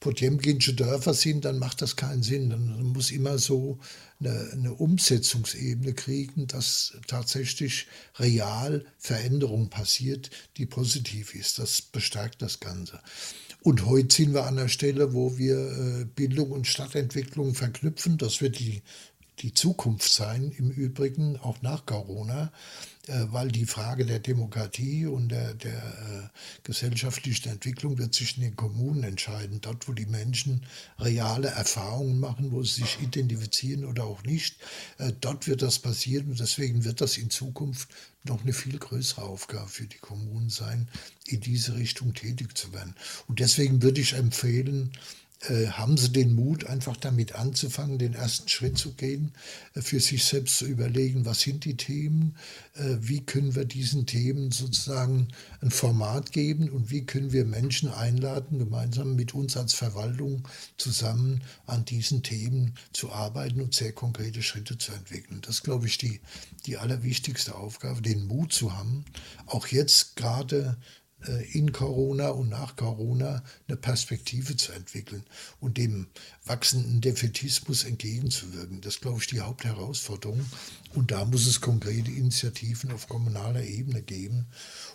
Potjemkinsche 0.00 0.74
Dörfer 0.74 1.14
sind, 1.14 1.44
dann 1.44 1.58
macht 1.58 1.82
das 1.82 1.96
keinen 1.96 2.22
Sinn. 2.22 2.50
Dann 2.50 2.82
muss 2.92 3.10
immer 3.10 3.38
so 3.38 3.78
eine, 4.20 4.50
eine 4.52 4.74
Umsetzungsebene 4.74 5.94
kriegen, 5.94 6.46
dass 6.46 6.94
tatsächlich 7.06 7.86
real 8.18 8.84
Veränderung 8.98 9.70
passiert, 9.70 10.30
die 10.56 10.66
positiv 10.66 11.34
ist. 11.34 11.58
Das 11.58 11.82
bestärkt 11.82 12.42
das 12.42 12.60
Ganze. 12.60 13.00
Und 13.62 13.86
heute 13.86 14.14
sind 14.14 14.34
wir 14.34 14.44
an 14.44 14.56
der 14.56 14.68
Stelle, 14.68 15.14
wo 15.14 15.38
wir 15.38 16.06
Bildung 16.14 16.50
und 16.50 16.66
Stadtentwicklung 16.66 17.54
verknüpfen. 17.54 18.18
Das 18.18 18.42
wird 18.42 18.58
die 18.58 18.82
die 19.40 19.52
Zukunft 19.52 20.10
sein, 20.10 20.52
im 20.56 20.70
Übrigen 20.70 21.36
auch 21.38 21.60
nach 21.62 21.86
Corona, 21.86 22.52
weil 23.30 23.48
die 23.48 23.66
Frage 23.66 24.06
der 24.06 24.18
Demokratie 24.18 25.06
und 25.06 25.28
der, 25.28 25.54
der 25.54 25.74
äh, 25.74 26.28
gesellschaftlichen 26.62 27.50
Entwicklung 27.50 27.98
wird 27.98 28.14
sich 28.14 28.36
in 28.36 28.44
den 28.44 28.56
Kommunen 28.56 29.04
entscheiden. 29.04 29.60
Dort, 29.60 29.88
wo 29.88 29.92
die 29.92 30.06
Menschen 30.06 30.64
reale 30.98 31.48
Erfahrungen 31.48 32.18
machen, 32.18 32.52
wo 32.52 32.62
sie 32.62 32.82
sich 32.82 33.02
identifizieren 33.02 33.84
oder 33.84 34.04
auch 34.04 34.22
nicht, 34.24 34.56
äh, 34.98 35.12
dort 35.20 35.46
wird 35.46 35.62
das 35.62 35.78
passieren 35.78 36.30
und 36.30 36.40
deswegen 36.40 36.84
wird 36.84 37.00
das 37.00 37.18
in 37.18 37.30
Zukunft 37.30 37.88
noch 38.24 38.42
eine 38.42 38.54
viel 38.54 38.78
größere 38.78 39.22
Aufgabe 39.22 39.68
für 39.68 39.86
die 39.86 39.98
Kommunen 39.98 40.48
sein, 40.48 40.88
in 41.26 41.40
diese 41.40 41.76
Richtung 41.76 42.14
tätig 42.14 42.56
zu 42.56 42.72
werden. 42.72 42.94
Und 43.28 43.38
deswegen 43.38 43.82
würde 43.82 44.00
ich 44.00 44.14
empfehlen, 44.14 44.92
äh, 45.48 45.68
haben 45.68 45.96
sie 45.96 46.10
den 46.10 46.34
Mut, 46.34 46.66
einfach 46.66 46.96
damit 46.96 47.34
anzufangen, 47.34 47.98
den 47.98 48.14
ersten 48.14 48.48
Schritt 48.48 48.78
zu 48.78 48.92
gehen, 48.92 49.32
äh, 49.74 49.82
für 49.82 50.00
sich 50.00 50.24
selbst 50.24 50.58
zu 50.58 50.66
überlegen, 50.66 51.26
was 51.26 51.40
sind 51.40 51.64
die 51.64 51.76
Themen, 51.76 52.36
äh, 52.74 52.96
wie 53.00 53.20
können 53.20 53.54
wir 53.54 53.64
diesen 53.64 54.06
Themen 54.06 54.52
sozusagen 54.52 55.28
ein 55.60 55.70
Format 55.70 56.32
geben 56.32 56.70
und 56.70 56.90
wie 56.90 57.04
können 57.04 57.32
wir 57.32 57.44
Menschen 57.44 57.90
einladen, 57.90 58.58
gemeinsam 58.58 59.16
mit 59.16 59.34
uns 59.34 59.56
als 59.56 59.74
Verwaltung 59.74 60.48
zusammen 60.78 61.42
an 61.66 61.84
diesen 61.84 62.22
Themen 62.22 62.74
zu 62.92 63.12
arbeiten 63.12 63.60
und 63.60 63.74
sehr 63.74 63.92
konkrete 63.92 64.42
Schritte 64.42 64.78
zu 64.78 64.92
entwickeln. 64.92 65.40
Das 65.42 65.56
ist, 65.56 65.62
glaube 65.64 65.86
ich, 65.86 65.98
die, 65.98 66.20
die 66.66 66.78
allerwichtigste 66.78 67.54
Aufgabe, 67.54 68.02
den 68.02 68.26
Mut 68.26 68.52
zu 68.52 68.76
haben, 68.76 69.04
auch 69.46 69.66
jetzt 69.66 70.16
gerade 70.16 70.76
in 71.52 71.72
Corona 71.72 72.28
und 72.28 72.48
nach 72.48 72.76
Corona 72.76 73.42
eine 73.66 73.76
Perspektive 73.76 74.56
zu 74.56 74.72
entwickeln 74.72 75.24
und 75.60 75.78
dem 75.78 76.06
wachsenden 76.44 77.00
Defetismus 77.00 77.84
entgegenzuwirken. 77.84 78.80
Das 78.80 78.96
ist, 78.96 79.00
glaube 79.00 79.20
ich, 79.20 79.26
die 79.28 79.40
Hauptherausforderung. 79.40 80.44
Und 80.94 81.10
da 81.10 81.24
muss 81.24 81.46
es 81.46 81.60
konkrete 81.60 82.10
Initiativen 82.10 82.92
auf 82.92 83.08
kommunaler 83.08 83.64
Ebene 83.64 84.02
geben. 84.02 84.46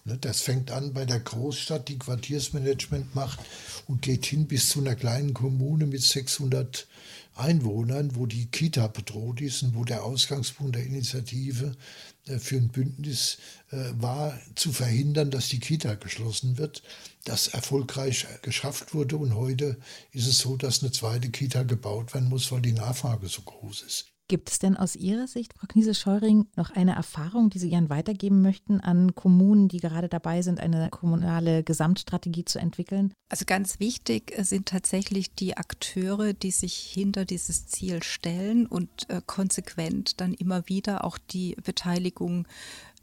Und 0.06 0.24
das 0.24 0.42
fängt 0.42 0.72
an 0.72 0.94
bei 0.94 1.06
der 1.06 1.20
Großstadt, 1.20 1.89
die 1.89 2.00
Quartiersmanagement 2.00 3.15
macht 3.15 3.39
und 3.88 4.02
geht 4.02 4.26
hin 4.26 4.48
bis 4.48 4.70
zu 4.70 4.80
einer 4.80 4.96
kleinen 4.96 5.34
Kommune 5.34 5.86
mit 5.86 6.02
600 6.02 6.88
Einwohnern, 7.36 8.15
wo 8.15 8.26
die 8.26 8.48
Kita 8.48 8.88
bedroht 8.88 9.42
ist 9.42 9.63
und 9.63 9.76
wo 9.76 9.86
der 9.86 10.04
Ausgangspunkt 10.04 10.76
der 10.76 10.86
Initiative 10.86 11.68
äh, 11.68 12.18
für 12.38 12.58
ein 12.58 12.68
Bündnis 12.68 13.38
äh, 13.72 13.78
war, 13.94 14.38
zu 14.56 14.72
verhindern, 14.72 15.32
dass 15.32 15.50
die 15.50 15.60
Kita 15.60 15.96
geschlossen 15.96 16.58
wird, 16.58 16.84
das 17.26 17.48
erfolgreich 17.48 18.28
geschafft 18.42 18.94
wurde. 18.94 19.18
Und 19.18 19.36
heute 19.36 19.78
ist 20.12 20.28
es 20.28 20.39
so, 20.39 20.58
dass 20.58 20.84
eine 20.84 20.92
zweite 20.92 21.30
Kita 21.30 21.63
gebaut 21.63 22.13
werden 22.13 22.30
muss, 22.30 22.52
weil 22.52 22.62
die 22.62 22.74
Nachfrage 22.74 23.28
so 23.28 23.42
groß 23.42 23.82
ist. 23.82 24.09
Gibt 24.30 24.52
es 24.52 24.60
denn 24.60 24.78
aus 24.78 24.96
Ihrer 24.96 25.26
Sicht, 25.26 25.56
Frau 25.58 25.65
Kniese-Scheuring, 25.68 26.46
noch 26.56 26.70
eine 26.70 26.94
Erfahrung, 26.94 27.50
die 27.50 27.58
Sie 27.58 27.72
gern 27.72 27.89
weitergeben 27.89 28.44
möchten 28.44 28.80
an 28.80 29.15
Kommunen, 29.15 29.70
die 29.70 29.80
gerade 29.80 30.08
dabei 30.08 30.44
sind, 30.44 30.60
eine 30.60 30.89
kommunale 30.92 31.63
Gesamtstrategie 31.63 32.46
zu 32.46 32.60
entwickeln? 32.60 33.12
Also 33.30 33.46
ganz 33.46 33.80
wichtig 33.80 34.32
sind 34.38 34.68
tatsächlich 34.68 35.34
die 35.34 35.58
Akteure, 35.58 36.34
die 36.34 36.52
sich 36.52 36.76
hinter 36.76 37.26
dieses 37.26 37.65
Ziel 37.65 38.04
stellen 38.04 38.68
und 38.68 39.10
äh, 39.10 39.20
konsequent 39.26 40.22
dann 40.22 40.36
immer 40.36 40.70
wieder 40.70 41.06
auch 41.06 41.18
die 41.18 41.56
Beteiligung 41.63 42.48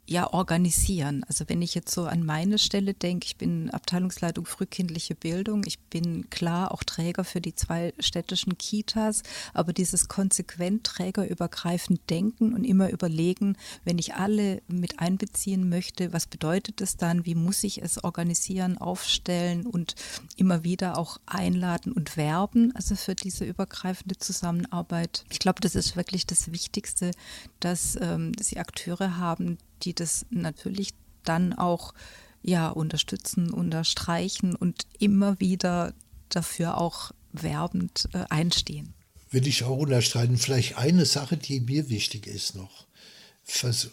ja 0.07 0.31
organisieren. 0.33 1.25
Also 1.27 1.45
wenn 1.47 1.61
ich 1.61 1.75
jetzt 1.75 1.93
so 1.93 2.05
an 2.05 2.25
meine 2.25 2.57
Stelle 2.57 2.93
denke, 2.93 3.25
ich 3.25 3.35
bin 3.35 3.69
Abteilungsleitung 3.69 4.45
frühkindliche 4.45 5.15
Bildung, 5.15 5.63
ich 5.65 5.79
bin 5.79 6.29
klar 6.29 6.71
auch 6.71 6.83
Träger 6.83 7.25
für 7.25 7.41
die 7.41 7.53
zwei 7.53 7.93
städtischen 7.99 8.57
Kitas, 8.57 9.23
aber 9.53 9.73
dieses 9.73 10.07
konsequent 10.07 10.85
trägerübergreifend 10.85 12.09
denken 12.09 12.53
und 12.53 12.63
immer 12.63 12.89
überlegen, 12.89 13.57
wenn 13.83 13.99
ich 13.99 14.15
alle 14.15 14.61
mit 14.67 14.99
einbeziehen 14.99 15.67
möchte, 15.67 16.13
was 16.13 16.25
bedeutet 16.25 16.79
es 16.79 16.95
dann, 16.95 17.25
wie 17.25 17.35
muss 17.35 17.63
ich 17.65 17.81
es 17.81 18.03
organisieren, 18.03 18.77
aufstellen 18.77 19.65
und 19.65 19.95
immer 20.37 20.63
wieder 20.63 20.97
auch 20.97 21.19
einladen 21.25 21.91
und 21.91 22.15
werben, 22.15 22.73
also 22.75 22.95
für 22.95 23.15
diese 23.15 23.43
übergreifende 23.43 24.17
Zusammenarbeit. 24.17 25.25
Ich 25.29 25.39
glaube, 25.39 25.59
das 25.59 25.75
ist 25.75 25.97
wirklich 25.97 26.25
das 26.25 26.51
Wichtigste, 26.53 27.11
dass 27.59 27.97
ähm, 27.99 28.31
sie 28.39 28.57
Akteure 28.57 29.17
haben, 29.17 29.57
die 29.83 29.93
das 29.93 30.25
natürlich 30.29 30.91
dann 31.23 31.53
auch 31.53 31.93
ja 32.41 32.69
unterstützen, 32.69 33.51
unterstreichen 33.51 34.55
und 34.55 34.85
immer 34.99 35.39
wieder 35.39 35.93
dafür 36.29 36.77
auch 36.77 37.11
werbend 37.31 38.09
äh, 38.13 38.25
einstehen. 38.29 38.93
Will 39.29 39.47
ich 39.47 39.63
auch 39.63 39.77
unterstreichen. 39.77 40.37
Vielleicht 40.37 40.77
eine 40.77 41.05
Sache, 41.05 41.37
die 41.37 41.59
mir 41.59 41.89
wichtig 41.89 42.27
ist 42.27 42.55
noch. 42.55 42.87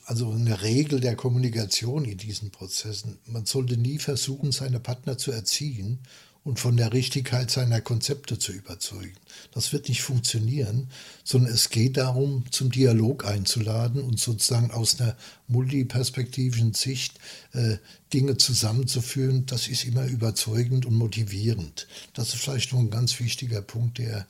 Also 0.07 0.33
eine 0.33 0.63
Regel 0.63 1.01
der 1.01 1.15
Kommunikation 1.15 2.05
in 2.05 2.19
diesen 2.19 2.51
Prozessen. 2.51 3.19
Man 3.27 3.47
sollte 3.47 3.77
nie 3.77 3.99
versuchen, 3.99 4.51
seine 4.51 4.81
Partner 4.81 5.17
zu 5.17 5.31
erziehen 5.31 6.01
und 6.45 6.61
von 6.61 6.77
der 6.77 6.93
Richtigkeit 6.93 7.51
seiner 7.51 7.81
Konzepte 7.81 8.39
zu 8.39 8.53
überzeugen. 8.53 9.17
Das 9.53 9.73
wird 9.73 9.89
nicht 9.89 10.03
funktionieren, 10.03 10.89
sondern 11.25 11.53
es 11.53 11.71
geht 11.71 11.97
darum, 11.97 12.45
zum 12.51 12.71
Dialog 12.71 13.25
einzuladen 13.25 14.03
und 14.03 14.21
sozusagen 14.21 14.71
aus 14.71 15.01
einer 15.01 15.17
multiperspektivischen 15.49 16.75
Sicht 16.75 17.19
äh, 17.53 17.79
Dinge 18.13 18.37
zusammenzuführen. 18.37 19.47
Das 19.47 19.69
ist 19.69 19.85
immer 19.85 20.05
überzeugend 20.07 20.85
und 20.87 20.95
motivierend. 20.95 21.89
Das 22.13 22.35
ist 22.35 22.43
vielleicht 22.43 22.73
noch 22.73 22.81
ein 22.81 22.91
ganz 22.91 23.19
wichtiger 23.19 23.63
Punkt, 23.63 23.99
der 23.99 24.27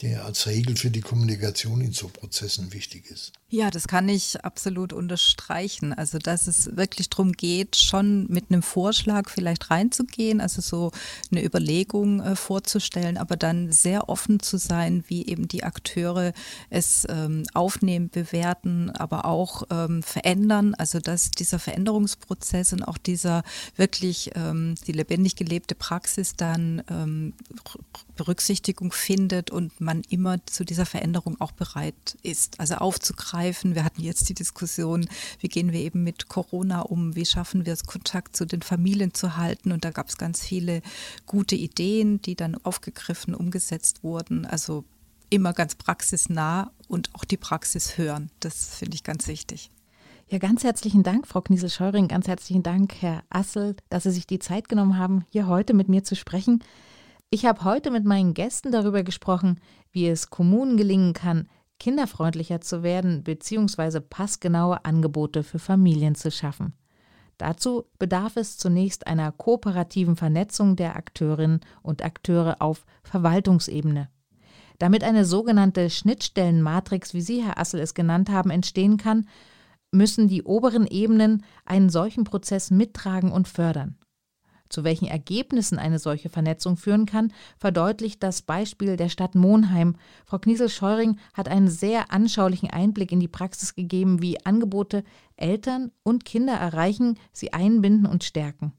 der 0.00 0.24
als 0.24 0.46
Regel 0.46 0.76
für 0.76 0.90
die 0.90 1.00
Kommunikation 1.00 1.80
in 1.80 1.92
so 1.92 2.08
Prozessen 2.08 2.72
wichtig 2.72 3.10
ist. 3.10 3.32
Ja, 3.50 3.70
das 3.70 3.88
kann 3.88 4.10
ich 4.10 4.44
absolut 4.44 4.92
unterstreichen. 4.92 5.94
Also, 5.94 6.18
dass 6.18 6.46
es 6.48 6.76
wirklich 6.76 7.08
darum 7.08 7.32
geht, 7.32 7.76
schon 7.76 8.26
mit 8.28 8.50
einem 8.50 8.62
Vorschlag 8.62 9.30
vielleicht 9.30 9.70
reinzugehen, 9.70 10.42
also 10.42 10.60
so 10.60 10.92
eine 11.30 11.42
Überlegung 11.42 12.20
äh, 12.20 12.36
vorzustellen, 12.36 13.16
aber 13.16 13.38
dann 13.38 13.72
sehr 13.72 14.10
offen 14.10 14.40
zu 14.40 14.58
sein, 14.58 15.02
wie 15.06 15.24
eben 15.24 15.48
die 15.48 15.64
Akteure 15.64 16.34
es 16.68 17.06
ähm, 17.08 17.44
aufnehmen, 17.54 18.10
bewerten, 18.10 18.90
aber 18.90 19.24
auch 19.24 19.62
ähm, 19.70 20.02
verändern. 20.02 20.74
Also, 20.74 20.98
dass 20.98 21.30
dieser 21.30 21.58
Veränderungsprozess 21.58 22.74
und 22.74 22.82
auch 22.82 22.98
dieser 22.98 23.44
wirklich 23.76 24.30
ähm, 24.34 24.74
die 24.86 24.92
lebendig 24.92 25.36
gelebte 25.36 25.74
Praxis 25.74 26.36
dann 26.36 26.82
ähm, 26.90 27.32
Berücksichtigung 28.14 28.92
findet 28.92 29.50
und 29.50 29.80
man 29.80 30.02
immer 30.10 30.44
zu 30.44 30.66
dieser 30.66 30.84
Veränderung 30.84 31.40
auch 31.40 31.52
bereit 31.52 32.18
ist. 32.22 32.60
Also 32.60 32.74
aufzugreifen. 32.74 33.37
Wir 33.74 33.84
hatten 33.84 34.02
jetzt 34.02 34.28
die 34.28 34.34
Diskussion, 34.34 35.08
wie 35.40 35.48
gehen 35.48 35.72
wir 35.72 35.80
eben 35.80 36.04
mit 36.04 36.28
Corona 36.28 36.80
um, 36.80 37.14
wie 37.16 37.26
schaffen 37.26 37.66
wir 37.66 37.72
es, 37.72 37.84
Kontakt 37.84 38.36
zu 38.36 38.46
den 38.46 38.62
Familien 38.62 39.14
zu 39.14 39.36
halten. 39.36 39.72
Und 39.72 39.84
da 39.84 39.90
gab 39.90 40.08
es 40.08 40.16
ganz 40.16 40.42
viele 40.42 40.82
gute 41.26 41.56
Ideen, 41.56 42.20
die 42.22 42.34
dann 42.34 42.56
aufgegriffen, 42.56 43.34
umgesetzt 43.34 44.02
wurden. 44.02 44.44
Also 44.46 44.84
immer 45.30 45.52
ganz 45.52 45.74
praxisnah 45.74 46.70
und 46.88 47.14
auch 47.14 47.24
die 47.24 47.36
Praxis 47.36 47.98
hören. 47.98 48.30
Das 48.40 48.74
finde 48.76 48.94
ich 48.94 49.04
ganz 49.04 49.26
wichtig. 49.28 49.70
Ja, 50.30 50.38
ganz 50.38 50.62
herzlichen 50.62 51.02
Dank, 51.02 51.26
Frau 51.26 51.40
Kniesel-Scheuring. 51.40 52.06
Ganz 52.08 52.28
herzlichen 52.28 52.62
Dank, 52.62 52.94
Herr 53.00 53.22
Assel, 53.30 53.76
dass 53.88 54.02
Sie 54.02 54.10
sich 54.10 54.26
die 54.26 54.38
Zeit 54.38 54.68
genommen 54.68 54.98
haben, 54.98 55.24
hier 55.30 55.46
heute 55.46 55.72
mit 55.72 55.88
mir 55.88 56.04
zu 56.04 56.16
sprechen. 56.16 56.62
Ich 57.30 57.46
habe 57.46 57.64
heute 57.64 57.90
mit 57.90 58.04
meinen 58.04 58.34
Gästen 58.34 58.70
darüber 58.70 59.02
gesprochen, 59.02 59.60
wie 59.90 60.06
es 60.06 60.28
Kommunen 60.28 60.76
gelingen 60.76 61.14
kann, 61.14 61.48
kinderfreundlicher 61.78 62.60
zu 62.60 62.82
werden 62.82 63.22
bzw. 63.22 64.00
passgenaue 64.00 64.84
Angebote 64.84 65.42
für 65.42 65.58
Familien 65.58 66.14
zu 66.14 66.30
schaffen. 66.30 66.74
Dazu 67.38 67.84
bedarf 67.98 68.36
es 68.36 68.58
zunächst 68.58 69.06
einer 69.06 69.30
kooperativen 69.30 70.16
Vernetzung 70.16 70.74
der 70.74 70.96
Akteurinnen 70.96 71.60
und 71.82 72.04
Akteure 72.04 72.56
auf 72.60 72.84
Verwaltungsebene. 73.04 74.08
Damit 74.78 75.04
eine 75.04 75.24
sogenannte 75.24 75.90
Schnittstellenmatrix, 75.90 77.14
wie 77.14 77.20
Sie, 77.20 77.42
Herr 77.42 77.58
Assel, 77.58 77.80
es 77.80 77.94
genannt 77.94 78.30
haben, 78.30 78.50
entstehen 78.50 78.96
kann, 78.96 79.26
müssen 79.90 80.28
die 80.28 80.42
oberen 80.42 80.86
Ebenen 80.86 81.44
einen 81.64 81.90
solchen 81.90 82.24
Prozess 82.24 82.70
mittragen 82.70 83.32
und 83.32 83.48
fördern. 83.48 83.97
Zu 84.68 84.84
welchen 84.84 85.06
Ergebnissen 85.06 85.78
eine 85.78 85.98
solche 85.98 86.28
Vernetzung 86.28 86.76
führen 86.76 87.06
kann, 87.06 87.32
verdeutlicht 87.58 88.22
das 88.22 88.42
Beispiel 88.42 88.96
der 88.96 89.08
Stadt 89.08 89.34
Monheim. 89.34 89.96
Frau 90.26 90.38
Kniesel-Scheuring 90.38 91.18
hat 91.34 91.48
einen 91.48 91.68
sehr 91.68 92.12
anschaulichen 92.12 92.70
Einblick 92.70 93.12
in 93.12 93.20
die 93.20 93.28
Praxis 93.28 93.74
gegeben, 93.74 94.20
wie 94.22 94.44
Angebote 94.44 95.04
Eltern 95.36 95.92
und 96.02 96.24
Kinder 96.24 96.54
erreichen, 96.54 97.18
sie 97.32 97.52
einbinden 97.52 98.06
und 98.06 98.24
stärken. 98.24 98.72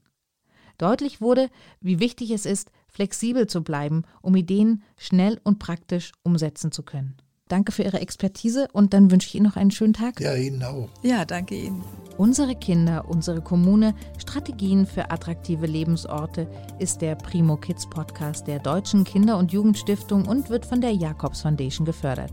Deutlich 0.78 1.20
wurde, 1.20 1.50
wie 1.80 2.00
wichtig 2.00 2.30
es 2.30 2.46
ist, 2.46 2.70
flexibel 2.88 3.46
zu 3.46 3.62
bleiben, 3.62 4.04
um 4.22 4.34
Ideen 4.34 4.82
schnell 4.96 5.40
und 5.44 5.58
praktisch 5.58 6.12
umsetzen 6.22 6.72
zu 6.72 6.82
können. 6.82 7.16
Danke 7.48 7.72
für 7.72 7.82
Ihre 7.82 8.00
Expertise 8.00 8.68
und 8.72 8.94
dann 8.94 9.10
wünsche 9.10 9.26
ich 9.26 9.34
Ihnen 9.34 9.46
noch 9.46 9.56
einen 9.56 9.72
schönen 9.72 9.92
Tag. 9.92 10.20
Ja, 10.20 10.34
Ihnen 10.34 10.62
auch. 10.62 10.88
Ja, 11.02 11.24
danke 11.24 11.56
Ihnen. 11.56 11.82
Unsere 12.20 12.54
Kinder, 12.54 13.06
unsere 13.08 13.40
Kommune, 13.40 13.94
Strategien 14.18 14.84
für 14.84 15.10
attraktive 15.10 15.64
Lebensorte 15.64 16.50
ist 16.78 17.00
der 17.00 17.14
Primo 17.14 17.56
Kids 17.56 17.88
Podcast 17.88 18.46
der 18.46 18.58
Deutschen 18.58 19.04
Kinder- 19.04 19.38
und 19.38 19.52
Jugendstiftung 19.52 20.26
und 20.26 20.50
wird 20.50 20.66
von 20.66 20.82
der 20.82 20.92
Jakobs 20.92 21.40
Foundation 21.40 21.86
gefördert. 21.86 22.32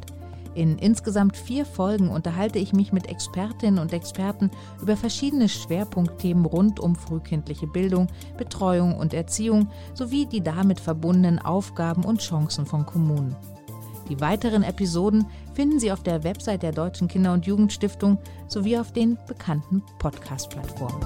In 0.56 0.78
insgesamt 0.78 1.38
vier 1.38 1.66
Folgen 1.66 2.10
unterhalte 2.10 2.60
ich 2.60 2.74
mich 2.74 2.92
mit 2.92 3.08
Expertinnen 3.08 3.80
und 3.80 3.94
Experten 3.94 4.52
über 4.82 4.98
verschiedene 4.98 5.48
Schwerpunktthemen 5.48 6.44
rund 6.44 6.82
um 6.82 6.94
frühkindliche 6.94 7.68
Bildung, 7.68 8.08
Betreuung 8.38 8.98
und 8.98 9.14
Erziehung 9.14 9.70
sowie 9.94 10.26
die 10.26 10.42
damit 10.42 10.82
verbundenen 10.82 11.40
Aufgaben 11.40 12.04
und 12.04 12.20
Chancen 12.20 12.66
von 12.66 12.86
Kommunen. 12.86 13.38
Die 14.10 14.22
weiteren 14.22 14.64
Episoden 14.64 15.26
finden 15.54 15.80
Sie 15.80 15.92
auf 15.92 16.04
der 16.04 16.24
Website 16.24 16.64
der 16.64 16.72
Deutschen 16.72 17.08
Kinder- 17.08 17.34
und 17.34 17.46
Jugendstiftung 17.46 18.18
sowie 18.48 18.78
auf 18.78 18.94
den 18.94 19.18
bekannten 19.28 19.84
Podcast-Plattformen. 20.00 21.06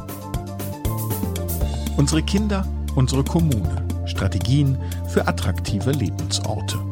Unsere 1.98 2.22
Kinder, 2.24 2.66
unsere 2.96 3.24
Kommune. 3.24 3.86
Strategien 4.06 4.78
für 5.08 5.28
attraktive 5.28 5.92
Lebensorte. 5.92 6.91